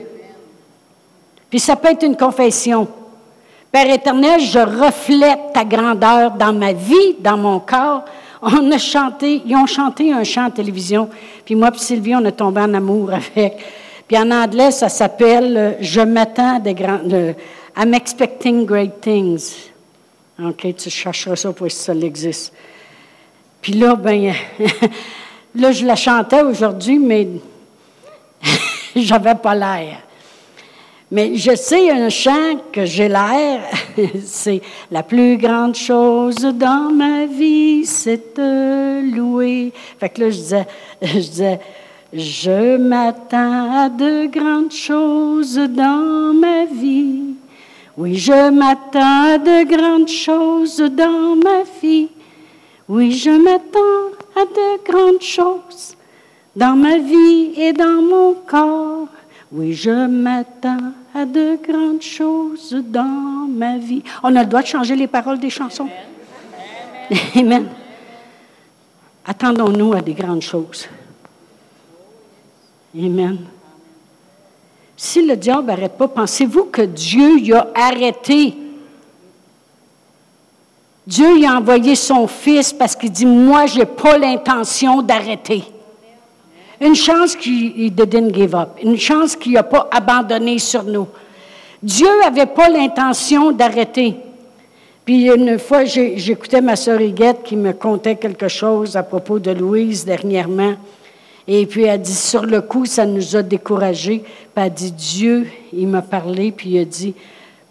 Puis 1.50 1.60
ça 1.60 1.76
peut 1.76 1.90
être 1.90 2.02
une 2.02 2.16
confession. 2.16 2.88
Père 3.70 3.90
éternel, 3.90 4.40
je 4.40 4.58
reflète 4.58 5.52
ta 5.52 5.64
grandeur 5.64 6.30
dans 6.32 6.52
ma 6.52 6.72
vie, 6.72 7.16
dans 7.20 7.36
mon 7.36 7.60
corps. 7.60 8.04
On 8.40 8.70
a 8.70 8.78
chanté, 8.78 9.42
ils 9.44 9.56
ont 9.56 9.66
chanté 9.66 10.12
un 10.12 10.24
chant 10.24 10.46
à 10.46 10.50
télévision. 10.50 11.08
Puis 11.44 11.54
moi 11.54 11.70
et 11.74 11.78
Sylvie, 11.78 12.14
on 12.14 12.24
est 12.24 12.32
tombé 12.32 12.60
en 12.60 12.72
amour 12.72 13.10
avec. 13.36 13.58
Puis 14.06 14.18
en 14.18 14.30
anglais, 14.30 14.70
ça 14.70 14.88
s'appelle 14.88 15.76
Je 15.80 16.00
m'attends 16.00 16.58
des 16.58 16.74
grands. 16.74 17.00
I'm 17.76 17.94
expecting 17.94 18.64
great 18.64 19.00
things. 19.00 19.73
OK, 20.42 20.74
tu 20.76 20.90
chercheras 20.90 21.36
ça 21.36 21.52
pour 21.52 21.70
si 21.70 21.76
ça 21.76 21.94
existe. 21.94 22.52
Puis 23.62 23.72
là, 23.74 23.94
ben, 23.94 24.32
là, 25.54 25.72
je 25.72 25.86
la 25.86 25.96
chantais 25.96 26.42
aujourd'hui, 26.42 26.98
mais 26.98 27.28
j'avais 28.96 29.36
pas 29.36 29.54
l'air. 29.54 30.00
Mais 31.10 31.36
je 31.36 31.54
sais 31.54 31.90
un 31.90 32.08
chant 32.08 32.56
que 32.72 32.84
j'ai 32.84 33.08
l'air, 33.08 33.60
c'est 34.24 34.60
la 34.90 35.04
plus 35.04 35.36
grande 35.36 35.76
chose 35.76 36.40
dans 36.40 36.90
ma 36.92 37.26
vie, 37.26 37.86
c'est 37.86 38.36
de 38.36 39.14
louer. 39.14 39.72
Fait 40.00 40.08
que 40.08 40.22
là, 40.22 40.30
je 40.30 40.36
disais, 40.36 40.66
je 41.00 41.18
disais, 41.18 41.60
je 42.12 42.76
m'attends 42.76 43.84
à 43.84 43.88
de 43.88 44.26
grandes 44.26 44.72
choses 44.72 45.56
dans 45.56 46.34
ma 46.34 46.64
vie. 46.64 47.34
Oui, 47.96 48.16
je 48.16 48.50
m'attends 48.50 49.34
à 49.34 49.38
de 49.38 49.64
grandes 49.64 50.08
choses 50.08 50.78
dans 50.78 51.36
ma 51.36 51.62
vie. 51.80 52.08
Oui, 52.88 53.12
je 53.12 53.30
m'attends 53.30 54.14
à 54.36 54.44
de 54.44 54.84
grandes 54.84 55.22
choses 55.22 55.96
dans 56.56 56.74
ma 56.74 56.98
vie 56.98 57.52
et 57.56 57.72
dans 57.72 58.02
mon 58.02 58.34
corps. 58.46 59.08
Oui, 59.52 59.72
je 59.72 60.06
m'attends 60.06 60.92
à 61.14 61.24
de 61.24 61.56
grandes 61.64 62.02
choses 62.02 62.74
dans 62.74 63.46
ma 63.48 63.78
vie. 63.78 64.02
On 64.24 64.34
a 64.34 64.42
le 64.42 64.48
droit 64.48 64.62
de 64.62 64.66
changer 64.66 64.96
les 64.96 65.06
paroles 65.06 65.38
des 65.38 65.50
chansons? 65.50 65.88
Amen. 67.36 67.68
Attendons-nous 69.24 69.92
à 69.94 70.00
des 70.00 70.14
grandes 70.14 70.42
choses. 70.42 70.88
Amen. 72.96 73.38
Si 74.96 75.26
le 75.26 75.36
diable 75.36 75.66
n'arrête 75.66 75.96
pas, 75.96 76.08
pensez-vous 76.08 76.64
que 76.64 76.82
Dieu 76.82 77.38
y 77.38 77.52
a 77.52 77.68
arrêté? 77.74 78.54
Dieu 81.06 81.38
y 81.38 81.46
a 81.46 81.56
envoyé 81.56 81.94
son 81.94 82.26
Fils 82.26 82.72
parce 82.72 82.96
qu'il 82.96 83.10
dit, 83.10 83.26
moi, 83.26 83.66
je 83.66 83.80
n'ai 83.80 83.86
pas 83.86 84.16
l'intention 84.16 85.02
d'arrêter. 85.02 85.64
Une 86.80 86.94
chance 86.94 87.36
qu'il 87.36 87.94
didn't 87.94 88.32
give 88.32 88.54
up. 88.54 88.70
Une 88.82 88.98
chance 88.98 89.36
qu'il 89.36 89.52
n'a 89.52 89.62
pas 89.62 89.88
abandonné 89.90 90.58
sur 90.58 90.82
nous. 90.84 91.06
Dieu 91.82 92.08
n'avait 92.22 92.46
pas 92.46 92.68
l'intention 92.68 93.52
d'arrêter. 93.52 94.16
Puis 95.04 95.26
une 95.30 95.58
fois, 95.58 95.84
j'écoutais 95.84 96.62
ma 96.62 96.76
sœur 96.76 97.00
Huguette 97.00 97.42
qui 97.44 97.56
me 97.56 97.72
contait 97.72 98.16
quelque 98.16 98.48
chose 98.48 98.96
à 98.96 99.02
propos 99.02 99.38
de 99.38 99.50
Louise 99.50 100.04
dernièrement. 100.04 100.74
Et 101.46 101.66
puis 101.66 101.84
elle 101.84 102.00
dit, 102.00 102.14
sur 102.14 102.46
le 102.46 102.62
coup, 102.62 102.86
ça 102.86 103.04
nous 103.04 103.36
a 103.36 103.42
découragés. 103.42 104.20
Puis 104.20 104.64
elle 104.64 104.72
dit, 104.72 104.92
Dieu, 104.92 105.46
il 105.72 105.88
m'a 105.88 106.02
parlé, 106.02 106.52
puis 106.52 106.70
il 106.70 106.78
a 106.78 106.84
dit, 106.84 107.14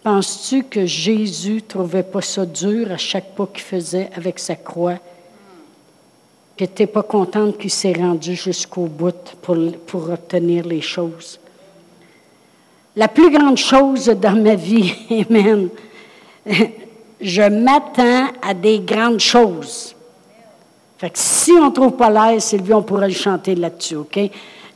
penses-tu 0.03 0.63
que 0.63 0.85
Jésus 0.85 1.61
trouvait 1.63 2.03
pas 2.03 2.21
ça 2.21 2.45
dur 2.45 2.91
à 2.91 2.97
chaque 2.97 3.35
pas 3.35 3.47
qu'il 3.47 3.63
faisait 3.63 4.09
avec 4.15 4.37
sa 4.37 4.55
croix? 4.55 4.99
Puis 6.55 6.67
tu 6.67 6.85
pas 6.85 7.01
contente 7.01 7.57
qu'il 7.57 7.71
s'est 7.71 7.93
rendu 7.93 8.35
jusqu'au 8.35 8.85
bout 8.85 9.35
pour, 9.41 9.57
pour 9.87 10.09
obtenir 10.11 10.65
les 10.65 10.81
choses? 10.81 11.39
La 12.95 13.07
plus 13.07 13.31
grande 13.31 13.57
chose 13.57 14.05
dans 14.05 14.39
ma 14.39 14.53
vie, 14.53 14.93
Amen, 15.29 15.69
je 17.21 17.41
m'attends 17.41 18.27
à 18.41 18.53
des 18.53 18.79
grandes 18.81 19.19
choses. 19.19 19.95
Si 21.13 21.51
on 21.51 21.65
ne 21.65 21.71
trouve 21.71 21.93
pas 21.93 22.09
l'air, 22.09 22.41
Sylvie, 22.41 22.73
on 22.73 22.81
pourrait 22.81 23.09
le 23.09 23.13
chanter 23.13 23.55
là-dessus, 23.55 23.97
OK? 23.97 24.19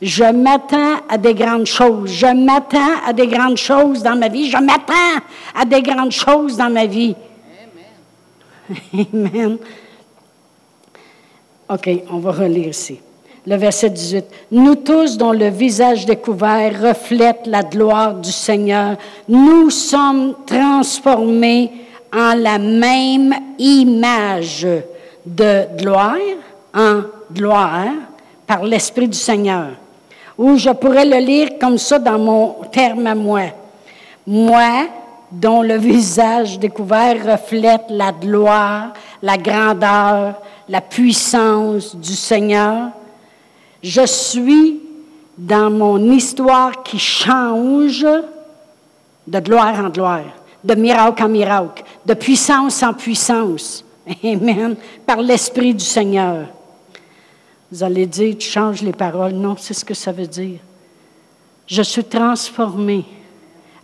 Je 0.00 0.24
m'attends 0.24 0.96
à 1.08 1.18
des 1.18 1.34
grandes 1.34 1.66
choses. 1.66 2.10
Je 2.10 2.26
m'attends 2.26 3.00
à 3.06 3.12
des 3.12 3.26
grandes 3.26 3.56
choses 3.56 4.02
dans 4.02 4.16
ma 4.16 4.28
vie. 4.28 4.48
Je 4.48 4.56
m'attends 4.58 5.24
à 5.54 5.64
des 5.64 5.82
grandes 5.82 6.12
choses 6.12 6.56
dans 6.56 6.70
ma 6.70 6.86
vie. 6.86 7.16
Amen. 8.92 9.06
Amen. 9.12 9.58
OK, 11.68 11.90
on 12.10 12.18
va 12.18 12.30
relire 12.30 12.68
ici. 12.68 13.00
Le 13.46 13.56
verset 13.56 13.90
18. 13.90 14.24
Nous 14.52 14.74
tous 14.76 15.16
dont 15.16 15.32
le 15.32 15.48
visage 15.48 16.06
découvert 16.06 16.80
reflète 16.80 17.46
la 17.46 17.62
gloire 17.62 18.14
du 18.14 18.30
Seigneur, 18.30 18.96
nous 19.28 19.70
sommes 19.70 20.34
transformés 20.46 21.72
en 22.12 22.34
la 22.34 22.58
même 22.58 23.34
image 23.58 24.66
de 25.28 25.76
gloire 25.76 26.16
en 26.74 27.02
gloire 27.32 27.92
par 28.46 28.64
l'Esprit 28.64 29.08
du 29.08 29.18
Seigneur. 29.18 29.68
Ou 30.38 30.56
je 30.56 30.70
pourrais 30.70 31.04
le 31.04 31.18
lire 31.18 31.50
comme 31.60 31.78
ça 31.78 31.98
dans 31.98 32.18
mon 32.18 32.56
terme 32.72 33.06
à 33.06 33.14
moi. 33.14 33.42
Moi, 34.26 34.86
dont 35.30 35.62
le 35.62 35.76
visage 35.76 36.58
découvert 36.58 37.32
reflète 37.32 37.84
la 37.90 38.12
gloire, 38.12 38.92
la 39.22 39.36
grandeur, 39.36 40.40
la 40.68 40.80
puissance 40.80 41.94
du 41.94 42.14
Seigneur. 42.14 42.90
Je 43.82 44.06
suis 44.06 44.80
dans 45.36 45.70
mon 45.70 46.10
histoire 46.10 46.82
qui 46.82 46.98
change 46.98 48.06
de 49.26 49.40
gloire 49.40 49.84
en 49.84 49.90
gloire, 49.90 50.24
de 50.64 50.74
miracle 50.74 51.22
en 51.22 51.28
miracle, 51.28 51.84
de 52.06 52.14
puissance 52.14 52.82
en 52.82 52.94
puissance. 52.94 53.84
Amen. 54.24 54.76
Par 55.06 55.20
l'Esprit 55.20 55.74
du 55.74 55.84
Seigneur. 55.84 56.48
Vous 57.70 57.82
allez 57.82 58.06
dire, 58.06 58.36
tu 58.38 58.48
changes 58.48 58.82
les 58.82 58.92
paroles. 58.92 59.32
Non, 59.32 59.56
c'est 59.58 59.74
ce 59.74 59.84
que 59.84 59.94
ça 59.94 60.12
veut 60.12 60.26
dire. 60.26 60.60
Je 61.66 61.82
suis 61.82 62.04
transformé 62.04 63.04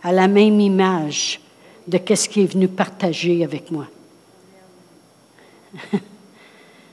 à 0.01 0.11
la 0.11 0.27
même 0.27 0.59
image 0.59 1.39
de 1.87 1.99
ce 2.15 2.27
qui 2.27 2.41
est 2.41 2.51
venu 2.51 2.67
partager 2.67 3.43
avec 3.43 3.69
moi. 3.71 3.85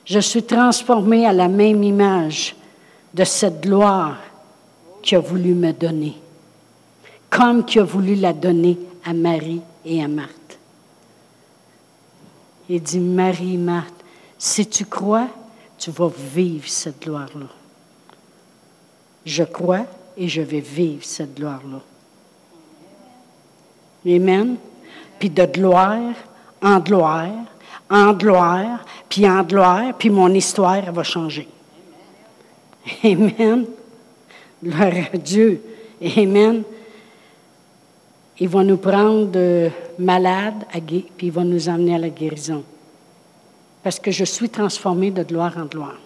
Je 0.04 0.18
suis 0.18 0.42
transformé 0.42 1.24
à 1.26 1.32
la 1.32 1.48
même 1.48 1.82
image 1.82 2.56
de 3.14 3.24
cette 3.24 3.62
gloire 3.62 4.18
qu'il 5.00 5.16
a 5.16 5.20
voulu 5.20 5.54
me 5.54 5.72
donner, 5.72 6.16
comme 7.30 7.64
qu'il 7.64 7.80
a 7.80 7.84
voulu 7.84 8.16
la 8.16 8.32
donner 8.32 8.78
à 9.04 9.12
Marie 9.12 9.60
et 9.84 10.02
à 10.02 10.08
Marthe. 10.08 10.41
Il 12.74 12.82
dit, 12.82 13.00
Marie, 13.00 13.58
Marthe, 13.58 14.02
si 14.38 14.66
tu 14.66 14.86
crois, 14.86 15.28
tu 15.76 15.90
vas 15.90 16.08
vivre 16.08 16.66
cette 16.66 17.02
gloire-là. 17.02 17.48
Je 19.26 19.44
crois 19.44 19.84
et 20.16 20.26
je 20.26 20.40
vais 20.40 20.60
vivre 20.60 21.04
cette 21.04 21.34
gloire-là. 21.34 21.82
Amen. 24.06 24.56
Puis 25.18 25.28
de 25.28 25.44
gloire 25.44 26.14
en 26.62 26.78
gloire, 26.78 27.44
en 27.90 28.14
gloire, 28.14 28.86
puis 29.06 29.28
en 29.28 29.42
gloire, 29.42 29.92
puis 29.98 30.08
mon 30.08 30.32
histoire 30.32 30.90
va 30.92 31.02
changer. 31.02 31.48
Amen. 33.04 33.66
Gloire 34.64 34.94
à 35.12 35.18
Dieu. 35.18 35.62
Amen. 36.16 36.62
Il 38.42 38.48
va 38.48 38.64
nous 38.64 38.76
prendre 38.76 39.70
malades, 40.00 40.64
puis 41.16 41.28
il 41.28 41.30
va 41.30 41.44
nous 41.44 41.68
emmener 41.68 41.94
à 41.94 41.98
la 41.98 42.08
guérison. 42.08 42.64
Parce 43.84 44.00
que 44.00 44.10
je 44.10 44.24
suis 44.24 44.48
transformée 44.48 45.12
de 45.12 45.22
gloire 45.22 45.56
en 45.56 45.66
gloire. 45.66 46.00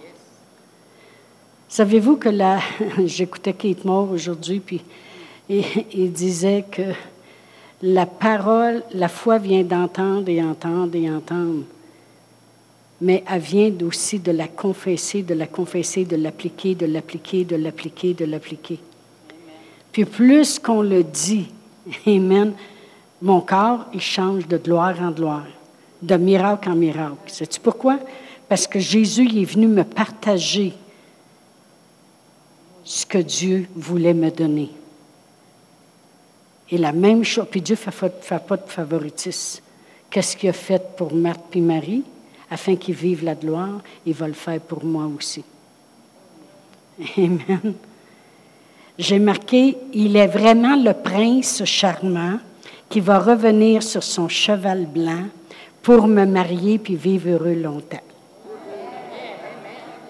Savez-vous 1.67 2.17
que 2.17 2.29
là, 2.29 2.61
j'écoutais 3.07 3.55
Kate 3.55 3.87
Moore 3.87 4.11
aujourd'hui, 4.11 4.61
puis 4.61 4.83
il 5.49 6.13
disait 6.13 6.67
que 6.71 6.83
la 7.81 8.05
parole, 8.05 8.83
la 8.93 9.09
foi 9.09 9.39
vient 9.39 9.65
d'entendre 9.65 10.29
et 10.29 10.43
entendre 10.43 10.95
et 10.95 11.11
entendre 11.11 11.65
mais 13.01 13.25
elle 13.31 13.41
vient 13.41 13.73
aussi 13.83 14.19
de 14.19 14.33
la 14.33 14.49
confesser, 14.49 15.23
de 15.23 15.33
la 15.33 15.47
confesser, 15.47 16.05
de 16.05 16.17
l'appliquer, 16.17 16.75
de 16.75 16.85
l'appliquer, 16.85 17.45
de 17.45 17.57
l'appliquer, 17.57 18.13
de 18.13 18.25
l'appliquer. 18.27 18.79
Puis 19.93 20.05
plus 20.05 20.59
qu'on 20.59 20.83
le 20.83 21.03
dit, 21.03 21.49
Amen, 22.07 22.55
mon 23.23 23.41
corps, 23.41 23.87
il 23.95 24.01
change 24.01 24.47
de 24.49 24.57
gloire 24.57 25.01
en 25.01 25.11
gloire, 25.11 25.47
de 26.03 26.17
miracle 26.17 26.69
en 26.69 26.75
miracle. 26.75 27.17
Sais-tu 27.27 27.61
pourquoi? 27.61 27.99
Parce 28.49 28.67
que 28.67 28.79
Jésus 28.79 29.29
est 29.41 29.45
venu 29.45 29.67
me 29.67 29.85
partager 29.85 30.75
ce 32.85 33.05
que 33.07 33.19
Dieu 33.19 33.69
voulait 33.75 34.15
me 34.15 34.31
donner. 34.31 34.71
Et 36.71 36.79
la 36.79 36.93
même 36.93 37.25
chose, 37.25 37.47
puis 37.51 37.61
Dieu 37.61 37.77
ne 37.77 37.91
fait, 37.91 38.47
pas 38.47 38.57
de 38.57 38.69
favoritisme. 38.69 39.63
Qu'est-ce 40.11 40.37
qu'il 40.37 40.49
a 40.49 40.53
fait 40.53 40.97
pour 40.97 41.15
Marthe 41.15 41.55
et 41.55 41.61
Marie? 41.61 42.05
Afin 42.51 42.77
qu'ils 42.77 42.95
vivent 42.95 43.25
la 43.25 43.35
gloire, 43.35 43.81
il 44.05 44.15
va 44.15 44.29
le 44.29 44.35
faire 44.35 44.61
pour 44.61 44.85
moi 44.85 45.07
aussi. 45.17 45.45
Amen. 47.19 47.75
J'ai 48.99 49.19
marqué, 49.19 49.77
il 49.93 50.17
est 50.17 50.27
vraiment 50.27 50.77
le 50.77 50.93
prince 50.93 51.65
charmant 51.65 52.39
qui 52.89 53.01
va 53.01 53.19
revenir 53.19 53.83
sur 53.83 54.03
son 54.03 54.29
cheval 54.29 54.87
blanc 54.87 55.25
pour 55.83 56.07
me 56.07 56.25
marier 56.25 56.79
puis 56.79 56.97
vivre 56.97 57.31
heureux 57.31 57.55
longtemps. 57.55 58.01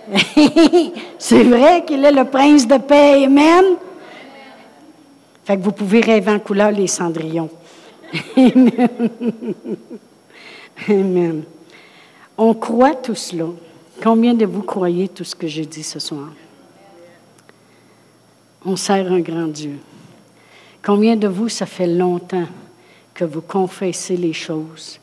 C'est 1.19 1.43
vrai 1.43 1.85
qu'il 1.85 2.05
est 2.05 2.13
le 2.13 2.25
prince 2.25 2.67
de 2.67 2.79
paix. 2.79 3.25
Amen? 3.25 3.65
Fait 5.45 5.57
que 5.57 5.63
vous 5.63 5.73
pouvez 5.73 6.01
rêver 6.01 6.31
en 6.31 6.39
couleur 6.39 6.71
les 6.71 6.87
cendrillons. 6.87 7.51
Amen. 8.37 8.89
Amen. 10.89 11.43
On 12.39 12.55
croit 12.55 12.95
tout 12.95 13.15
cela. 13.15 13.47
Combien 14.03 14.35
de 14.35 14.47
vous 14.47 14.63
croyez 14.63 15.09
tout 15.09 15.25
ce 15.25 15.35
que 15.35 15.47
j'ai 15.47 15.67
dit 15.67 15.83
ce 15.83 15.99
soir? 15.99 16.29
On 18.69 18.75
sert 18.75 19.13
un 19.13 19.21
grand 19.21 19.47
Dieu. 19.47 19.79
Combien 20.85 21.15
de 21.15 21.29
vous, 21.29 21.49
ça 21.49 21.67
fait 21.67 21.87
longtemps 21.87 22.49
que 23.15 23.25
vous 23.25 23.41
confessez 23.41 24.17
les 24.17 24.33
choses, 24.33 24.99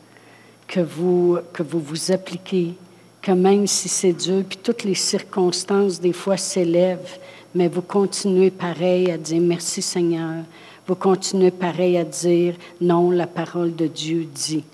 que 0.67 0.81
vous 0.81 1.39
vous 1.57 2.11
appliquez, 2.11 2.73
que 3.21 3.31
même 3.31 3.65
si 3.65 3.87
c'est 3.87 4.11
dur, 4.11 4.43
puis 4.43 4.59
toutes 4.61 4.83
les 4.83 4.95
circonstances 4.95 6.01
des 6.01 6.11
fois 6.11 6.35
s'élèvent, 6.35 7.17
mais 7.55 7.69
vous 7.69 7.81
continuez 7.81 8.51
pareil 8.51 9.09
à 9.09 9.17
dire 9.17 9.41
merci 9.41 9.81
Seigneur. 9.81 10.43
Vous 10.85 10.95
continuez 10.95 11.51
pareil 11.51 11.95
à 11.95 12.03
dire 12.03 12.55
non, 12.81 13.11
la 13.11 13.27
parole 13.27 13.73
de 13.73 13.87
Dieu 13.87 14.25
dit. 14.25 14.65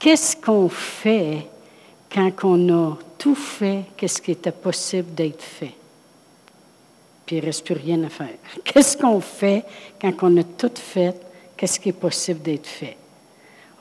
Qu'est-ce 0.00 0.36
qu'on 0.36 0.68
fait 0.68 1.46
quand 2.12 2.32
on 2.42 2.68
a 2.68 2.98
tout 3.16 3.36
fait, 3.36 3.84
qu'est-ce 3.96 4.20
qui 4.20 4.32
était 4.32 4.50
possible 4.50 5.14
d'être 5.14 5.42
fait? 5.42 5.74
Puis 7.26 7.36
il 7.36 7.40
ne 7.40 7.46
reste 7.46 7.64
plus 7.64 7.74
rien 7.74 8.02
à 8.04 8.08
faire. 8.08 8.28
Qu'est-ce 8.64 8.96
qu'on 8.96 9.20
fait 9.20 9.64
quand 10.00 10.12
on 10.22 10.36
a 10.36 10.44
tout 10.44 10.70
fait, 10.74 11.20
qu'est-ce 11.56 11.80
qui 11.80 11.88
est 11.88 11.92
possible 11.92 12.40
d'être 12.40 12.66
fait? 12.66 12.96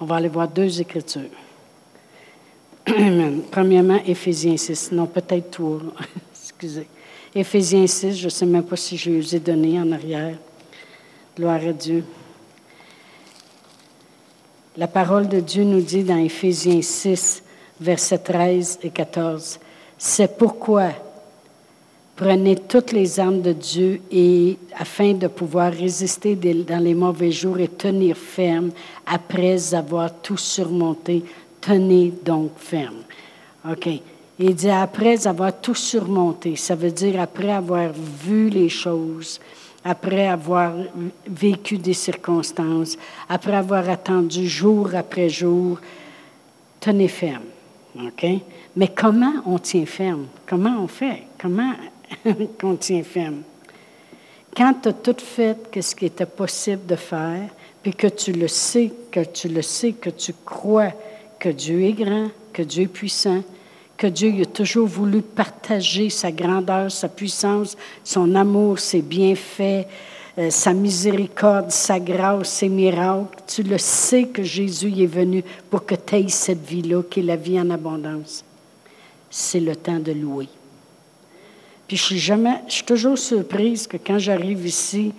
On 0.02 0.06
va 0.06 0.16
aller 0.16 0.28
voir 0.28 0.48
deux 0.48 0.82
écritures. 0.82 1.30
Premièrement, 3.52 4.00
Éphésiens 4.06 4.58
6. 4.58 4.92
Non, 4.92 5.06
peut-être 5.06 5.52
toi. 5.52 5.80
Excusez. 6.34 6.88
Éphésiens 7.34 7.88
6, 7.88 8.18
je 8.18 8.26
ne 8.26 8.30
sais 8.30 8.46
même 8.46 8.64
pas 8.64 8.76
si 8.76 8.98
je 8.98 9.12
vous 9.12 9.36
ai 9.36 9.40
donné 9.40 9.80
en 9.80 9.92
arrière. 9.92 10.38
Gloire 11.36 11.62
à 11.68 11.74
Dieu. 11.74 12.04
La 14.78 14.88
parole 14.88 15.28
de 15.28 15.40
Dieu 15.40 15.64
nous 15.64 15.82
dit 15.82 16.04
dans 16.04 16.18
Éphésiens 16.18 16.82
6, 16.82 17.44
versets 17.80 18.18
13 18.18 18.80
et 18.84 18.90
14, 18.90 19.60
C'est 19.98 20.38
pourquoi 20.38 20.92
prenez 22.16 22.56
toutes 22.56 22.92
les 22.92 23.20
armes 23.20 23.42
de 23.42 23.54
Dieu 23.54 24.02
et 24.12 24.58
afin 24.78 25.14
de 25.14 25.28
pouvoir 25.28 25.72
résister 25.72 26.36
dans 26.36 26.84
les 26.84 26.94
mauvais 26.94 27.32
jours 27.32 27.60
et 27.60 27.68
tenir 27.68 28.16
ferme 28.16 28.72
après 29.06 29.74
avoir 29.74 30.14
tout 30.22 30.38
surmonté 30.38 31.24
tenez 31.66 32.14
donc 32.24 32.52
ferme. 32.58 33.04
OK. 33.70 33.90
Il 34.38 34.54
dit 34.54 34.70
après 34.70 35.28
avoir 35.28 35.54
tout 35.62 35.76
surmonté, 35.76 36.56
ça 36.58 36.76
veut 36.76 36.92
dire 36.92 37.22
après 37.22 37.52
avoir 37.52 37.92
vu 37.94 38.50
les 38.50 38.68
choses, 38.68 39.40
après 39.84 40.28
avoir 40.28 40.74
vécu 41.26 41.78
des 41.78 41.94
circonstances, 41.94 42.98
après 43.30 43.56
avoir 43.56 43.90
attendu 43.90 44.48
jour 44.48 44.90
après 44.94 45.30
jour, 45.30 45.80
tenez 46.82 47.08
ferme. 47.08 47.46
OK? 47.96 48.26
Mais 48.76 48.90
comment 48.90 49.36
on 49.46 49.58
tient 49.58 49.86
ferme? 49.86 50.26
Comment 50.46 50.84
on 50.84 50.88
fait? 50.88 51.24
Comment 51.40 51.72
on 52.64 52.76
tient 52.76 53.04
ferme? 53.04 53.42
Quand 54.56 54.74
tu 54.82 54.90
as 54.90 54.94
tout 54.94 55.18
fait 55.20 55.58
ce 55.82 55.96
qui 55.96 56.06
était 56.06 56.26
possible 56.26 56.86
de 56.86 56.96
faire, 56.96 57.50
puis 57.84 57.94
que 57.94 58.08
tu 58.08 58.32
le 58.32 58.48
sais, 58.48 58.92
que 59.12 59.20
tu 59.20 59.50
le 59.50 59.62
sais, 59.62 59.92
que 59.92 60.10
tu 60.10 60.34
crois 60.46 60.94
que 61.38 61.50
Dieu 61.50 61.84
est 61.84 61.94
grand, 61.94 62.30
que 62.54 62.62
Dieu 62.62 62.84
est 62.84 62.88
puissant, 62.88 63.44
que 63.98 64.08
Dieu 64.08 64.42
a 64.42 64.46
toujours 64.46 64.88
voulu 64.88 65.22
partager 65.22 66.10
sa 66.10 66.32
grandeur, 66.32 66.92
sa 66.92 67.10
puissance, 67.10 67.78
son 68.04 68.34
amour, 68.36 68.80
ses 68.80 69.02
bienfaits, 69.02 69.88
euh, 70.38 70.50
sa 70.50 70.74
miséricorde, 70.74 71.72
sa 71.72 72.00
grâce, 72.00 72.50
ses 72.50 72.70
miracles. 72.70 73.38
Tu 73.48 73.64
le 73.64 73.78
sais 73.78 74.26
que 74.26 74.44
Jésus 74.44 74.94
est 75.02 75.06
venu 75.06 75.44
pour 75.70 75.86
que 75.86 75.96
tu 75.96 76.16
aies 76.16 76.28
cette 76.28 76.66
vie-là, 76.66 77.04
qui 77.04 77.20
est 77.22 77.24
la 77.24 77.36
vie 77.36 77.60
en 77.60 77.70
abondance. 77.70 78.44
C'est 79.30 79.60
le 79.60 79.76
temps 79.76 80.00
de 80.00 80.12
louer. 80.12 80.50
Puis 81.88 81.98
je 81.98 82.04
suis 82.04 82.20
jamais, 82.20 82.62
je 82.68 82.74
suis 82.74 82.84
toujours 82.84 83.18
surprise 83.18 83.88
que 83.88 83.98
quand 83.98 84.18
j'arrive 84.18 84.66
ici, 84.66 85.14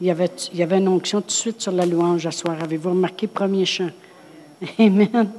il 0.00 0.06
y, 0.06 0.10
avait, 0.10 0.30
il 0.52 0.58
y 0.58 0.62
avait 0.62 0.78
une 0.78 0.88
onction 0.88 1.20
tout 1.20 1.28
de 1.28 1.32
suite 1.32 1.60
sur 1.60 1.72
la 1.72 1.86
louange 1.86 2.26
à 2.26 2.30
soir. 2.30 2.56
Avez-vous 2.62 2.90
remarqué 2.90 3.26
premier 3.26 3.64
chant? 3.64 3.90
Amen. 4.78 5.30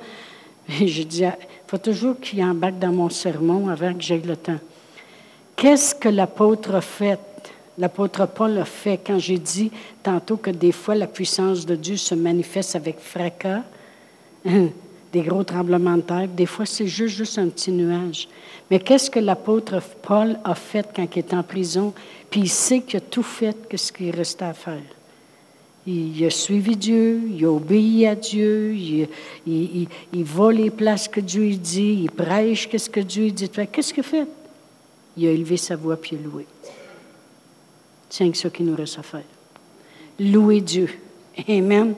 Et 0.79 0.87
je 0.87 1.03
dis, 1.03 1.23
il 1.23 1.33
faut 1.67 1.77
toujours 1.77 2.19
qu'il 2.19 2.43
embarque 2.43 2.79
dans 2.79 2.91
mon 2.91 3.09
sermon 3.09 3.67
avant 3.69 3.93
que 3.93 4.01
j'aie 4.01 4.21
le 4.25 4.37
temps. 4.37 4.59
Qu'est-ce 5.55 5.95
que 5.95 6.09
l'apôtre 6.09 6.75
a 6.75 6.81
fait? 6.81 7.19
L'apôtre 7.77 8.27
Paul 8.27 8.57
a 8.57 8.65
fait 8.65 8.99
quand 9.05 9.17
j'ai 9.17 9.37
dit 9.37 9.71
tantôt 10.03 10.37
que 10.37 10.51
des 10.51 10.71
fois 10.71 10.95
la 10.95 11.07
puissance 11.07 11.65
de 11.65 11.75
Dieu 11.75 11.97
se 11.97 12.13
manifeste 12.13 12.75
avec 12.75 12.99
fracas, 12.99 13.63
des 15.13 15.21
gros 15.21 15.43
tremblements 15.43 15.97
de 15.97 16.01
terre, 16.01 16.27
des 16.27 16.47
fois 16.47 16.65
c'est 16.65 16.87
juste, 16.87 17.15
juste 17.15 17.37
un 17.37 17.47
petit 17.47 17.71
nuage. 17.71 18.27
Mais 18.71 18.79
qu'est-ce 18.79 19.11
que 19.11 19.19
l'apôtre 19.19 19.79
Paul 20.01 20.39
a 20.43 20.55
fait 20.55 20.89
quand 20.93 21.07
il 21.15 21.19
est 21.19 21.33
en 21.33 21.43
prison? 21.43 21.93
Puis 22.31 22.41
il 22.41 22.49
sait 22.49 22.81
qu'il 22.81 22.97
a 22.97 23.01
tout 23.01 23.21
fait, 23.21 23.55
ce 23.75 23.91
qu'il 23.91 24.09
restait 24.09 24.45
à 24.45 24.53
faire. 24.53 24.81
Il, 25.85 26.25
a 26.25 26.29
suivi 26.29 26.75
Dieu, 26.75 27.21
il 27.29 27.45
a 27.45 27.51
obéi 27.51 28.07
à 28.07 28.15
Dieu, 28.15 28.73
il, 28.73 29.07
il, 29.45 30.23
va 30.23 30.51
les 30.51 30.71
places 30.71 31.07
que 31.09 31.19
Dieu 31.19 31.49
dit, 31.55 32.03
il 32.03 32.09
prêche 32.09 32.69
qu'est-ce 32.69 32.89
que 32.89 33.01
Dieu 33.01 33.29
dit. 33.29 33.49
Qu'est-ce 33.49 33.93
qu'il 33.93 34.03
fait? 34.03 34.25
Il 35.17 35.27
a 35.27 35.31
élevé 35.31 35.57
sa 35.57 35.75
voix 35.75 35.97
puis 35.97 36.11
il 36.13 36.25
a 36.25 36.29
loué. 36.29 36.45
C'est 38.09 38.33
ça 38.35 38.49
qui 38.49 38.63
nous 38.63 38.75
reste 38.75 38.97
à 38.97 39.03
faire. 39.03 39.23
Louer 40.19 40.61
Dieu. 40.61 40.87
Amen. 41.49 41.95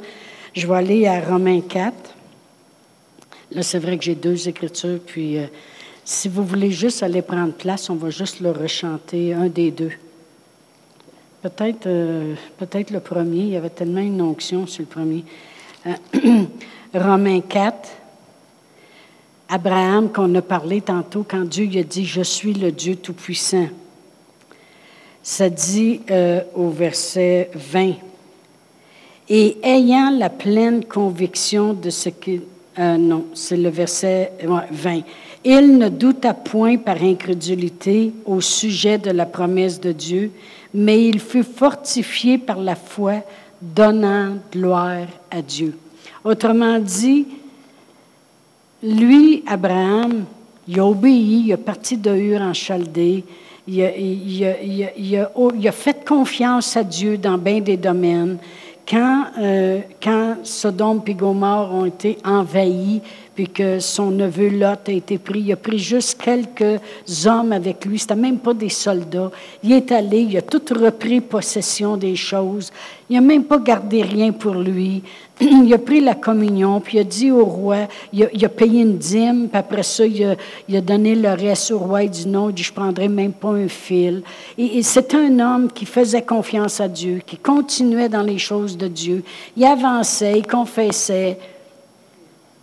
Je 0.54 0.66
vais 0.66 0.76
aller 0.76 1.06
à 1.06 1.22
Romains 1.22 1.62
4. 1.62 2.15
Là, 3.56 3.64
c'est 3.64 3.80
vrai 3.80 3.98
que 3.98 4.04
j'ai 4.04 4.16
deux 4.16 4.50
écritures, 4.50 5.00
puis 5.06 5.38
euh, 5.38 5.46
si 6.04 6.28
vous 6.28 6.44
voulez 6.44 6.72
juste 6.72 7.04
aller 7.04 7.22
prendre 7.22 7.54
place, 7.54 7.90
on 7.90 7.96
va 7.96 8.10
juste 8.10 8.42
le 8.42 8.52
rechanter, 8.52 9.34
un 9.34 9.48
des 9.48 9.72
deux. 9.72 9.94
Peut-être 11.42 11.88
euh, 11.88 12.36
peut-être 12.58 12.92
le 12.92 13.00
premier, 13.00 13.38
il 13.38 13.50
y 13.52 13.56
avait 13.56 13.70
tellement 13.70 14.02
une 14.02 14.22
onction 14.22 14.68
sur 14.68 14.82
le 14.82 14.88
premier. 14.88 15.24
Euh, 15.88 16.44
Romains 16.94 17.40
4, 17.40 17.92
Abraham 19.48 20.12
qu'on 20.12 20.36
a 20.36 20.42
parlé 20.42 20.82
tantôt 20.82 21.26
quand 21.26 21.46
Dieu 21.46 21.70
a 21.80 21.84
dit 21.84 22.06
Je 22.06 22.24
suis 22.24 22.54
le 22.54 22.74
Dieu 22.74 22.98
Tout-Puissant. 22.98 23.70
Ça 25.24 25.50
dit 25.50 26.02
au 26.56 26.70
verset 26.70 27.50
20 27.56 27.94
Et 29.30 29.58
ayant 29.64 30.12
la 30.12 30.30
pleine 30.30 30.84
conviction 30.84 31.74
de 31.74 31.90
ce 31.90 32.10
que. 32.76 32.98
non, 32.98 33.26
c'est 33.34 33.58
le 33.58 33.70
verset 33.70 34.32
20. 34.72 35.02
Il 35.44 35.78
ne 35.78 35.90
douta 35.90 36.34
point 36.34 36.78
par 36.78 37.02
incrédulité 37.04 38.12
au 38.26 38.42
sujet 38.42 38.98
de 38.98 39.12
la 39.12 39.26
promesse 39.26 39.80
de 39.80 39.92
Dieu, 39.92 40.32
mais 40.74 41.08
il 41.08 41.20
fut 41.20 41.44
fortifié 41.44 42.38
par 42.38 42.58
la 42.58 42.76
foi, 42.76 43.24
donnant 43.62 44.38
gloire 44.52 45.08
à 45.30 45.42
Dieu. 45.42 45.78
Autrement 46.24 46.80
dit, 46.80 47.28
lui, 48.82 49.44
Abraham, 49.46 50.26
il 50.68 50.80
a 50.80 50.86
obéi, 50.86 51.44
il 51.46 51.54
a 51.54 51.58
parti 51.58 51.98
de 51.98 52.16
Hur 52.16 52.42
en 52.42 52.54
Chaldée, 52.54 53.24
il, 53.68 53.82
a, 55.68 55.72
fait 55.72 56.06
confiance 56.06 56.78
à 56.78 56.84
Dieu 56.84 57.18
dans 57.18 57.38
bien 57.38 57.62
des 57.62 57.78
domaines. 57.78 58.38
Quand, 58.88 59.26
euh, 59.40 59.82
quand 60.02 60.38
Sodome 60.44 61.02
et 61.08 61.16
Gomorre 61.16 61.74
ont 61.74 61.86
été 61.86 62.18
envahis, 62.24 63.02
puis 63.36 63.50
que 63.50 63.80
son 63.80 64.12
neveu 64.12 64.50
Lot 64.50 64.88
a 64.88 64.92
été 64.92 65.18
pris. 65.18 65.42
Il 65.42 65.52
a 65.52 65.58
pris 65.58 65.78
juste 65.78 66.22
quelques 66.22 66.80
hommes 67.26 67.52
avec 67.52 67.84
lui. 67.86 68.00
C'était 68.00 68.16
même 68.16 68.38
pas 68.38 68.54
des 68.54 68.70
soldats. 68.70 69.30
Il 69.62 69.74
est 69.74 69.92
allé, 69.92 70.22
il 70.22 70.38
a 70.38 70.42
tout 70.42 70.62
repris 70.74 71.20
possession 71.20 71.98
des 71.98 72.16
choses. 72.16 72.72
Il 73.10 73.16
n'a 73.16 73.22
même 73.22 73.44
pas 73.44 73.60
gardé 73.60 74.02
rien 74.02 74.32
pour 74.32 74.56
lui. 74.56 75.04
Il 75.42 75.72
a 75.74 75.78
pris 75.78 76.00
la 76.00 76.16
communion, 76.16 76.80
puis 76.80 76.98
il 76.98 77.02
a 77.02 77.04
dit 77.04 77.30
au 77.30 77.44
roi, 77.44 77.90
il 78.14 78.24
a, 78.24 78.50
payé 78.50 78.84
une 78.84 78.98
dîme, 78.98 79.50
puis 79.50 79.60
après 79.60 79.84
ça, 79.84 80.06
il 80.06 80.24
a, 80.78 80.82
donné 80.82 81.14
le 81.14 81.34
reste 81.34 81.72
au 81.72 81.80
roi. 81.80 82.04
Il 82.04 82.10
dit 82.10 82.26
non, 82.26 82.50
il 82.50 82.56
dit, 82.56 82.64
je 82.64 82.72
prendrai 82.72 83.10
même 83.10 83.34
pas 83.34 83.50
un 83.50 83.68
fil. 83.68 84.24
Et, 84.58 84.78
et 84.78 84.82
c'était 84.82 85.18
un 85.18 85.40
homme 85.40 85.70
qui 85.70 85.86
faisait 85.86 86.22
confiance 86.22 86.80
à 86.80 86.88
Dieu, 86.88 87.22
qui 87.26 87.36
continuait 87.36 88.08
dans 88.08 88.24
les 88.24 88.38
choses 88.38 88.78
de 88.78 88.88
Dieu. 88.88 89.24
Il 89.58 89.66
avançait, 89.66 90.40
il 90.40 90.48
confessait. 90.48 91.38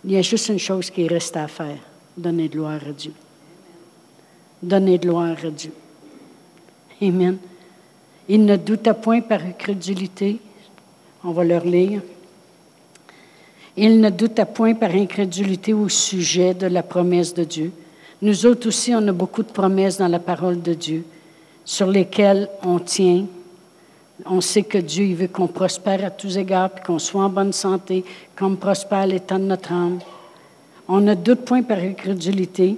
Il 0.05 0.11
y 0.11 0.17
a 0.17 0.21
juste 0.21 0.49
une 0.49 0.59
chose 0.59 0.89
qui 0.89 1.07
reste 1.07 1.37
à 1.37 1.47
faire, 1.47 1.77
donner 2.17 2.49
de 2.49 2.53
gloire 2.53 2.81
à 2.87 2.91
Dieu. 2.91 3.13
Donner 4.61 4.97
de 4.97 5.07
gloire 5.07 5.37
à 5.43 5.49
Dieu. 5.49 5.71
Amen. 7.01 7.37
Il 8.27 8.45
ne 8.45 8.55
douta 8.55 8.93
point 8.93 9.21
par 9.21 9.43
incrédulité. 9.43 10.39
On 11.23 11.31
va 11.31 11.43
le 11.43 11.57
relire. 11.57 12.01
Il 13.75 13.99
ne 13.99 14.09
douta 14.09 14.45
point 14.45 14.75
par 14.75 14.91
incrédulité 14.91 15.73
au 15.73 15.89
sujet 15.89 16.53
de 16.53 16.67
la 16.67 16.83
promesse 16.83 17.33
de 17.33 17.43
Dieu. 17.43 17.71
Nous 18.21 18.45
autres 18.45 18.67
aussi, 18.67 18.93
on 18.93 19.07
a 19.07 19.11
beaucoup 19.11 19.43
de 19.43 19.51
promesses 19.51 19.97
dans 19.97 20.07
la 20.07 20.19
parole 20.19 20.61
de 20.61 20.73
Dieu 20.73 21.03
sur 21.65 21.87
lesquelles 21.87 22.49
on 22.63 22.79
tient. 22.79 23.25
On 24.25 24.41
sait 24.41 24.63
que 24.63 24.77
Dieu 24.77 25.13
veut 25.15 25.27
qu'on 25.27 25.47
prospère 25.47 26.05
à 26.05 26.09
tous 26.09 26.37
égards, 26.37 26.69
puis 26.69 26.83
qu'on 26.83 26.99
soit 26.99 27.23
en 27.23 27.29
bonne 27.29 27.53
santé, 27.53 28.05
qu'on 28.37 28.55
prospère 28.55 29.07
l'état 29.07 29.37
de 29.37 29.43
notre 29.43 29.71
âme. 29.71 29.99
On 30.87 31.01
ne 31.01 31.13
doute 31.13 31.45
point 31.45 31.63
par 31.63 31.79
incrédulité 31.79 32.77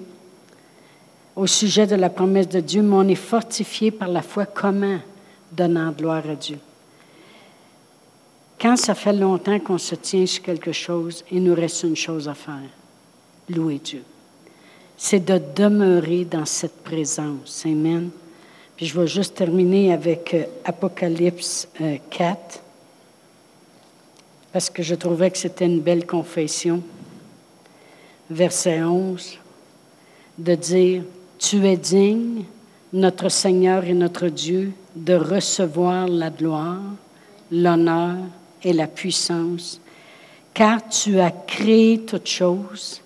au 1.35 1.47
sujet 1.47 1.85
de 1.85 1.95
la 1.95 2.09
promesse 2.09 2.47
de 2.47 2.59
Dieu, 2.59 2.81
mais 2.81 2.95
on 2.95 3.07
est 3.07 3.15
fortifié 3.15 3.91
par 3.91 4.07
la 4.07 4.21
foi 4.21 4.45
comment? 4.45 4.99
Donnant 5.51 5.91
gloire 5.91 6.23
à 6.29 6.35
Dieu. 6.35 6.57
Quand 8.59 8.77
ça 8.77 8.95
fait 8.95 9.13
longtemps 9.13 9.59
qu'on 9.59 9.77
se 9.77 9.95
tient 9.95 10.25
sur 10.25 10.41
quelque 10.41 10.71
chose, 10.71 11.23
il 11.31 11.43
nous 11.43 11.55
reste 11.55 11.83
une 11.83 11.95
chose 11.95 12.27
à 12.27 12.33
faire, 12.33 12.69
louer 13.49 13.79
Dieu. 13.83 14.03
C'est 14.97 15.25
de 15.25 15.41
demeurer 15.55 16.23
dans 16.23 16.45
cette 16.45 16.83
présence. 16.83 17.63
Amen. 17.65 18.09
Puis 18.75 18.87
je 18.87 18.99
vais 18.99 19.07
juste 19.07 19.35
terminer 19.35 19.93
avec 19.93 20.33
euh, 20.33 20.43
Apocalypse 20.65 21.67
4, 21.77 21.81
euh, 21.81 22.59
parce 24.51 24.69
que 24.69 24.83
je 24.83 24.95
trouvais 24.95 25.31
que 25.31 25.37
c'était 25.37 25.65
une 25.65 25.79
belle 25.79 26.05
confession. 26.05 26.81
Verset 28.29 28.83
11, 28.83 29.37
de 30.37 30.55
dire, 30.55 31.03
Tu 31.37 31.65
es 31.65 31.77
digne, 31.77 32.43
notre 32.91 33.29
Seigneur 33.29 33.85
et 33.85 33.93
notre 33.93 34.27
Dieu, 34.27 34.71
de 34.95 35.13
recevoir 35.13 36.07
la 36.07 36.29
gloire, 36.29 36.81
l'honneur 37.51 38.15
et 38.63 38.73
la 38.73 38.87
puissance, 38.87 39.79
car 40.53 40.87
tu 40.87 41.19
as 41.19 41.31
créé 41.31 41.99
toutes 41.99 42.27
choses. 42.27 43.01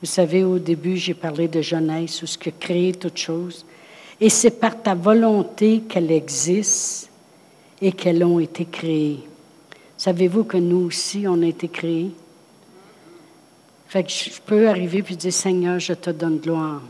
Vous 0.00 0.06
savez, 0.06 0.42
au 0.44 0.58
début, 0.58 0.96
j'ai 0.96 1.14
parlé 1.14 1.48
de 1.48 1.60
Genèse, 1.60 2.22
où 2.22 2.26
ce 2.26 2.38
que 2.38 2.50
créé 2.50 2.92
toutes 2.92 3.18
choses. 3.18 3.65
Et 4.20 4.30
c'est 4.30 4.58
par 4.58 4.82
ta 4.82 4.94
volonté 4.94 5.82
qu'elles 5.88 6.10
existent 6.10 7.08
et 7.80 7.92
qu'elles 7.92 8.24
ont 8.24 8.40
été 8.40 8.64
créées. 8.64 9.20
Savez-vous 9.96 10.44
que 10.44 10.56
nous 10.56 10.86
aussi, 10.86 11.26
on 11.28 11.42
a 11.42 11.46
été 11.46 11.68
créés? 11.68 12.10
Fait 13.88 14.04
que 14.04 14.10
je 14.10 14.40
peux 14.44 14.68
arriver 14.68 15.02
puis 15.02 15.16
dire, 15.16 15.32
Seigneur, 15.32 15.78
je 15.78 15.92
te 15.92 16.10
donne 16.10 16.38
gloire 16.38 16.82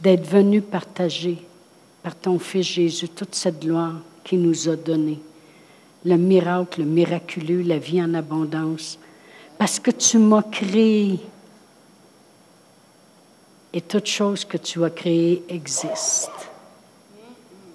d'être 0.00 0.26
venu 0.26 0.62
partager 0.62 1.38
par 2.02 2.16
ton 2.16 2.38
Fils 2.38 2.66
Jésus 2.66 3.08
toute 3.08 3.34
cette 3.34 3.60
gloire 3.60 4.00
qu'il 4.24 4.40
nous 4.40 4.68
a 4.68 4.76
donnée 4.76 5.20
le 6.04 6.16
miracle, 6.16 6.80
le 6.80 6.86
miraculeux, 6.86 7.62
la 7.62 7.78
vie 7.78 8.02
en 8.02 8.14
abondance. 8.14 8.98
Parce 9.58 9.78
que 9.78 9.90
tu 9.90 10.18
m'as 10.18 10.42
créé. 10.42 11.20
Et 13.72 13.80
toute 13.80 14.06
chose 14.06 14.44
que 14.44 14.56
tu 14.56 14.82
as 14.84 14.90
créée 14.90 15.44
existe. 15.48 16.49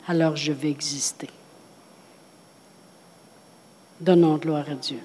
Alors 0.08 0.36
je 0.36 0.52
vais 0.52 0.70
exister. 0.70 1.30
Donnons 4.00 4.38
gloire 4.38 4.66
à 4.70 4.76
Dieu. 4.76 5.00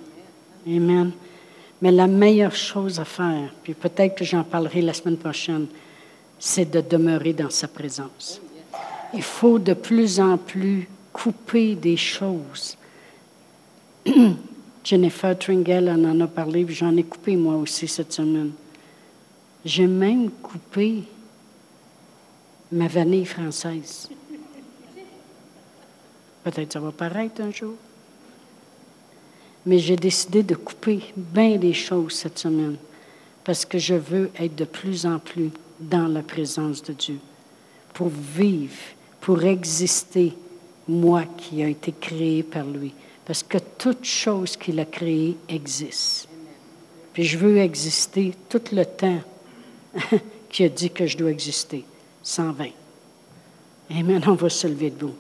Amen. 0.67 1.13
Mais 1.81 1.91
la 1.91 2.07
meilleure 2.07 2.55
chose 2.55 3.01
à 3.01 3.05
faire, 3.05 3.55
puis 3.63 3.73
peut-être 3.73 4.17
que 4.17 4.25
j'en 4.25 4.45
parlerai 4.45 4.83
la 4.83 4.93
semaine 4.93 5.17
prochaine, 5.17 5.67
c'est 6.39 6.71
de 6.71 6.81
demeurer 6.81 7.33
dans 7.33 7.51
sa 7.51 7.69
présence. 7.69 8.41
Il 9.15 9.23
faut 9.23 9.59
de 9.59 9.73
plus 9.73 10.21
en 10.21 10.37
plus 10.37 10.89
couper 11.13 11.75
des 11.75 11.97
choses 11.97 12.77
Jennifer 14.85 15.39
Tringell 15.39 15.89
en 15.91 16.21
a 16.21 16.27
parlé, 16.27 16.67
j'en 16.69 16.97
ai 16.97 17.03
coupé 17.03 17.37
moi 17.37 17.57
aussi 17.57 17.87
cette 17.87 18.13
semaine. 18.13 18.53
J'ai 19.65 19.87
même 19.87 20.31
coupé 20.31 21.03
ma 22.73 22.89
vanille 22.89 23.27
française. 23.27 24.09
Peut-être 26.45 26.73
ça 26.73 26.81
va 26.81 26.93
paraître 26.93 27.41
un 27.43 27.51
jour. 27.51 27.75
Mais 29.67 29.79
j'ai 29.79 29.97
décidé 29.97 30.43
de 30.43 30.55
couper 30.55 31.01
bien 31.17 31.57
des 31.57 31.75
choses 31.75 32.15
cette 32.15 32.39
semaine 32.39 32.77
parce 33.45 33.65
que 33.65 33.79
je 33.79 33.95
veux 33.95 34.31
être 34.39 34.55
de 34.55 34.65
plus 34.65 35.05
en 35.07 35.19
plus 35.19 35.51
dans 35.79 36.07
la 36.07 36.23
présence 36.23 36.83
de 36.83 36.93
Dieu 36.93 37.19
pour 37.93 38.09
vivre, 38.09 38.73
pour 39.21 39.45
exister, 39.45 40.33
moi 40.89 41.25
qui 41.37 41.63
ai 41.63 41.71
été 41.71 41.93
créé 41.93 42.43
par 42.43 42.65
lui 42.65 42.93
parce 43.31 43.45
que 43.45 43.59
toute 43.79 44.05
chose 44.05 44.57
qu'il 44.57 44.81
a 44.81 44.85
créée 44.85 45.37
existe. 45.49 46.27
Puis 47.13 47.23
je 47.23 47.39
veux 47.39 47.59
exister 47.59 48.35
tout 48.49 48.63
le 48.73 48.85
temps 48.85 49.21
qu'il 50.51 50.67
a 50.67 50.69
dit 50.69 50.91
que 50.91 51.07
je 51.07 51.17
dois 51.17 51.31
exister, 51.31 51.85
120. 52.25 52.71
Amen, 53.91 54.21
on 54.27 54.35
va 54.35 54.49
se 54.49 54.67
lever 54.67 54.91
debout. 54.91 55.15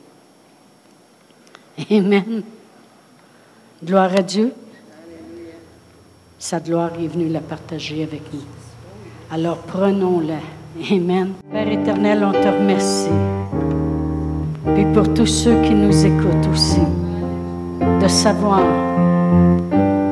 Amen. 1.90 2.42
Gloire 3.84 4.10
à 4.16 4.22
Dieu. 4.22 4.52
Sa 6.38 6.58
gloire 6.60 6.90
est 6.98 7.06
venue 7.06 7.28
la 7.28 7.40
partager 7.40 8.02
avec 8.02 8.22
nous. 8.32 8.40
Alors 9.30 9.58
prenons-la. 9.58 10.40
Amen. 10.90 11.32
Père 11.50 11.68
éternel, 11.68 12.24
on 12.24 12.32
te 12.32 12.48
remercie. 12.48 13.08
Puis 14.74 14.84
pour 14.92 15.12
tous 15.14 15.26
ceux 15.26 15.60
qui 15.62 15.74
nous 15.74 16.06
écoutent 16.06 16.48
aussi 16.52 16.80
de 18.00 18.08
savoir, 18.08 18.62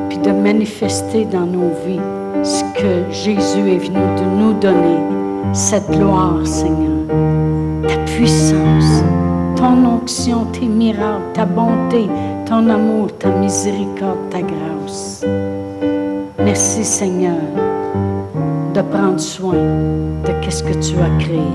puis 0.09 0.17
de 0.17 0.31
manifester 0.31 1.25
dans 1.25 1.45
nos 1.45 1.71
vies 1.85 1.99
ce 2.43 2.63
que 2.79 3.11
Jésus 3.11 3.71
est 3.71 3.77
venu 3.77 3.99
de 4.17 4.25
nous 4.37 4.53
donner, 4.53 4.99
cette 5.53 5.89
gloire, 5.91 6.45
Seigneur, 6.45 7.07
ta 7.87 7.97
puissance, 8.05 8.88
ton 9.59 9.85
onction, 9.85 10.45
tes 10.53 10.67
miracles, 10.67 11.33
ta 11.33 11.45
bonté, 11.45 12.07
ton 12.45 12.69
amour, 12.69 13.07
ta 13.17 13.27
miséricorde, 13.27 14.29
ta 14.29 14.41
grâce. 14.41 15.25
Merci, 16.39 16.85
Seigneur, 16.85 17.43
de 18.73 18.81
prendre 18.81 19.19
soin 19.19 19.55
de 20.25 20.49
ce 20.49 20.63
que 20.63 20.73
tu 20.73 20.95
as 20.97 21.23
créé 21.23 21.53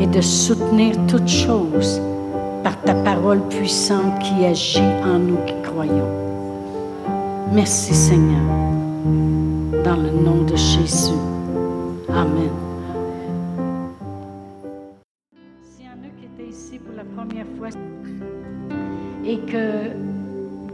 et 0.00 0.06
de 0.06 0.20
soutenir 0.20 0.94
toutes 1.08 1.28
choses 1.28 2.00
par 2.62 2.80
ta 2.82 2.94
parole 2.94 3.40
puissante 3.48 4.18
qui 4.20 4.44
agit 4.44 4.92
en 5.04 5.18
nous 5.18 5.38
qui 5.44 5.54
croyons. 5.64 6.12
Merci 7.52 7.94
Seigneur, 7.94 8.46
dans 9.84 9.96
le 9.96 10.10
nom 10.10 10.42
de 10.44 10.56
Jésus. 10.56 11.20
Amen. 12.08 12.65
Et 19.26 19.38
que 19.38 19.90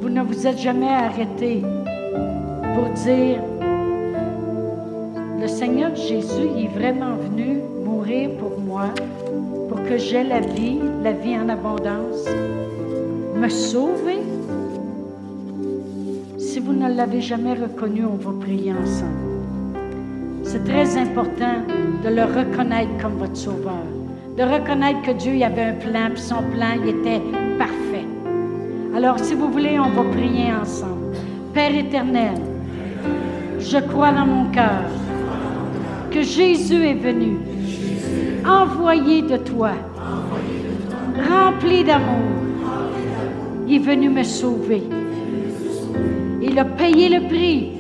vous 0.00 0.08
ne 0.08 0.22
vous 0.22 0.46
êtes 0.46 0.58
jamais 0.58 0.88
arrêté 0.88 1.62
pour 2.74 2.88
dire, 3.04 3.40
le 5.40 5.48
Seigneur 5.48 5.94
Jésus 5.96 6.48
est 6.58 6.68
vraiment 6.68 7.14
venu 7.16 7.58
mourir 7.84 8.30
pour 8.38 8.58
moi 8.60 8.88
pour 9.68 9.82
que 9.84 9.96
j'aie 9.96 10.24
la 10.24 10.40
vie, 10.40 10.78
la 11.02 11.12
vie 11.12 11.36
en 11.36 11.48
abondance, 11.48 12.26
me 13.34 13.48
sauver. 13.48 14.20
Si 16.38 16.60
vous 16.60 16.72
ne 16.72 16.94
l'avez 16.94 17.20
jamais 17.20 17.54
reconnu, 17.54 18.04
on 18.04 18.16
va 18.16 18.32
prier 18.38 18.72
ensemble. 18.72 19.32
C'est 20.44 20.64
très 20.64 20.96
important 20.98 21.62
de 22.04 22.08
le 22.08 22.24
reconnaître 22.24 22.90
comme 23.00 23.14
votre 23.14 23.36
sauveur, 23.36 23.86
de 24.36 24.42
reconnaître 24.42 25.00
que 25.02 25.12
Dieu 25.12 25.34
y 25.36 25.44
avait 25.44 25.62
un 25.62 25.74
plan, 25.74 26.10
puis 26.12 26.20
son 26.22 26.42
plan 26.54 26.72
il 26.82 26.88
était 26.88 27.22
parfait. 27.58 27.91
Alors, 28.94 29.18
si 29.18 29.34
vous 29.34 29.50
voulez, 29.50 29.78
on 29.78 29.88
va 29.88 30.02
prier 30.10 30.52
ensemble. 30.52 31.16
Père 31.54 31.74
éternel, 31.74 32.34
je 33.58 33.78
crois 33.78 34.12
dans 34.12 34.26
mon 34.26 34.50
cœur 34.50 34.84
que 36.10 36.20
Jésus 36.20 36.86
est 36.86 36.94
venu, 36.94 37.38
envoyé 38.46 39.22
de 39.22 39.38
toi, 39.38 39.70
rempli 41.30 41.84
d'amour. 41.84 42.20
Il 43.66 43.76
est 43.76 43.78
venu 43.78 44.10
me 44.10 44.22
sauver. 44.22 44.82
Il 46.42 46.58
a 46.58 46.64
payé 46.66 47.08
le 47.08 47.26
prix 47.28 47.70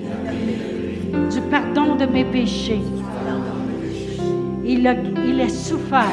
du 1.30 1.40
pardon 1.50 1.94
de 1.96 2.06
mes 2.06 2.24
péchés. 2.24 2.80
Il 4.64 4.86
a, 4.86 4.94
il 5.26 5.40
a 5.42 5.48
souffert 5.50 6.06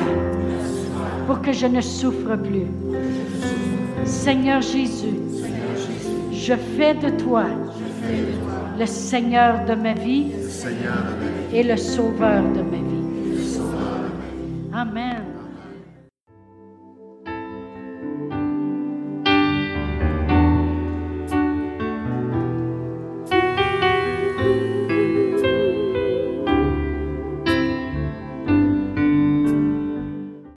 pour 1.26 1.41
que 1.41 1.54
je 1.54 1.68
ne 1.68 1.80
souffre 1.80 2.36
plus. 2.36 2.89
Seigneur 4.10 4.62
Jésus, 4.62 5.20
je 6.34 6.55
fais 6.55 6.95
de 6.95 7.10
toi 7.12 7.45
le 8.78 8.86
Seigneur 8.88 9.66
de 9.66 9.76
ma 9.76 9.93
vie 9.93 10.32
et 11.53 11.62
le 11.62 11.78
Sauveur 11.78 12.41
de 12.41 12.62
ma 12.62 12.78
vie. 12.78 12.99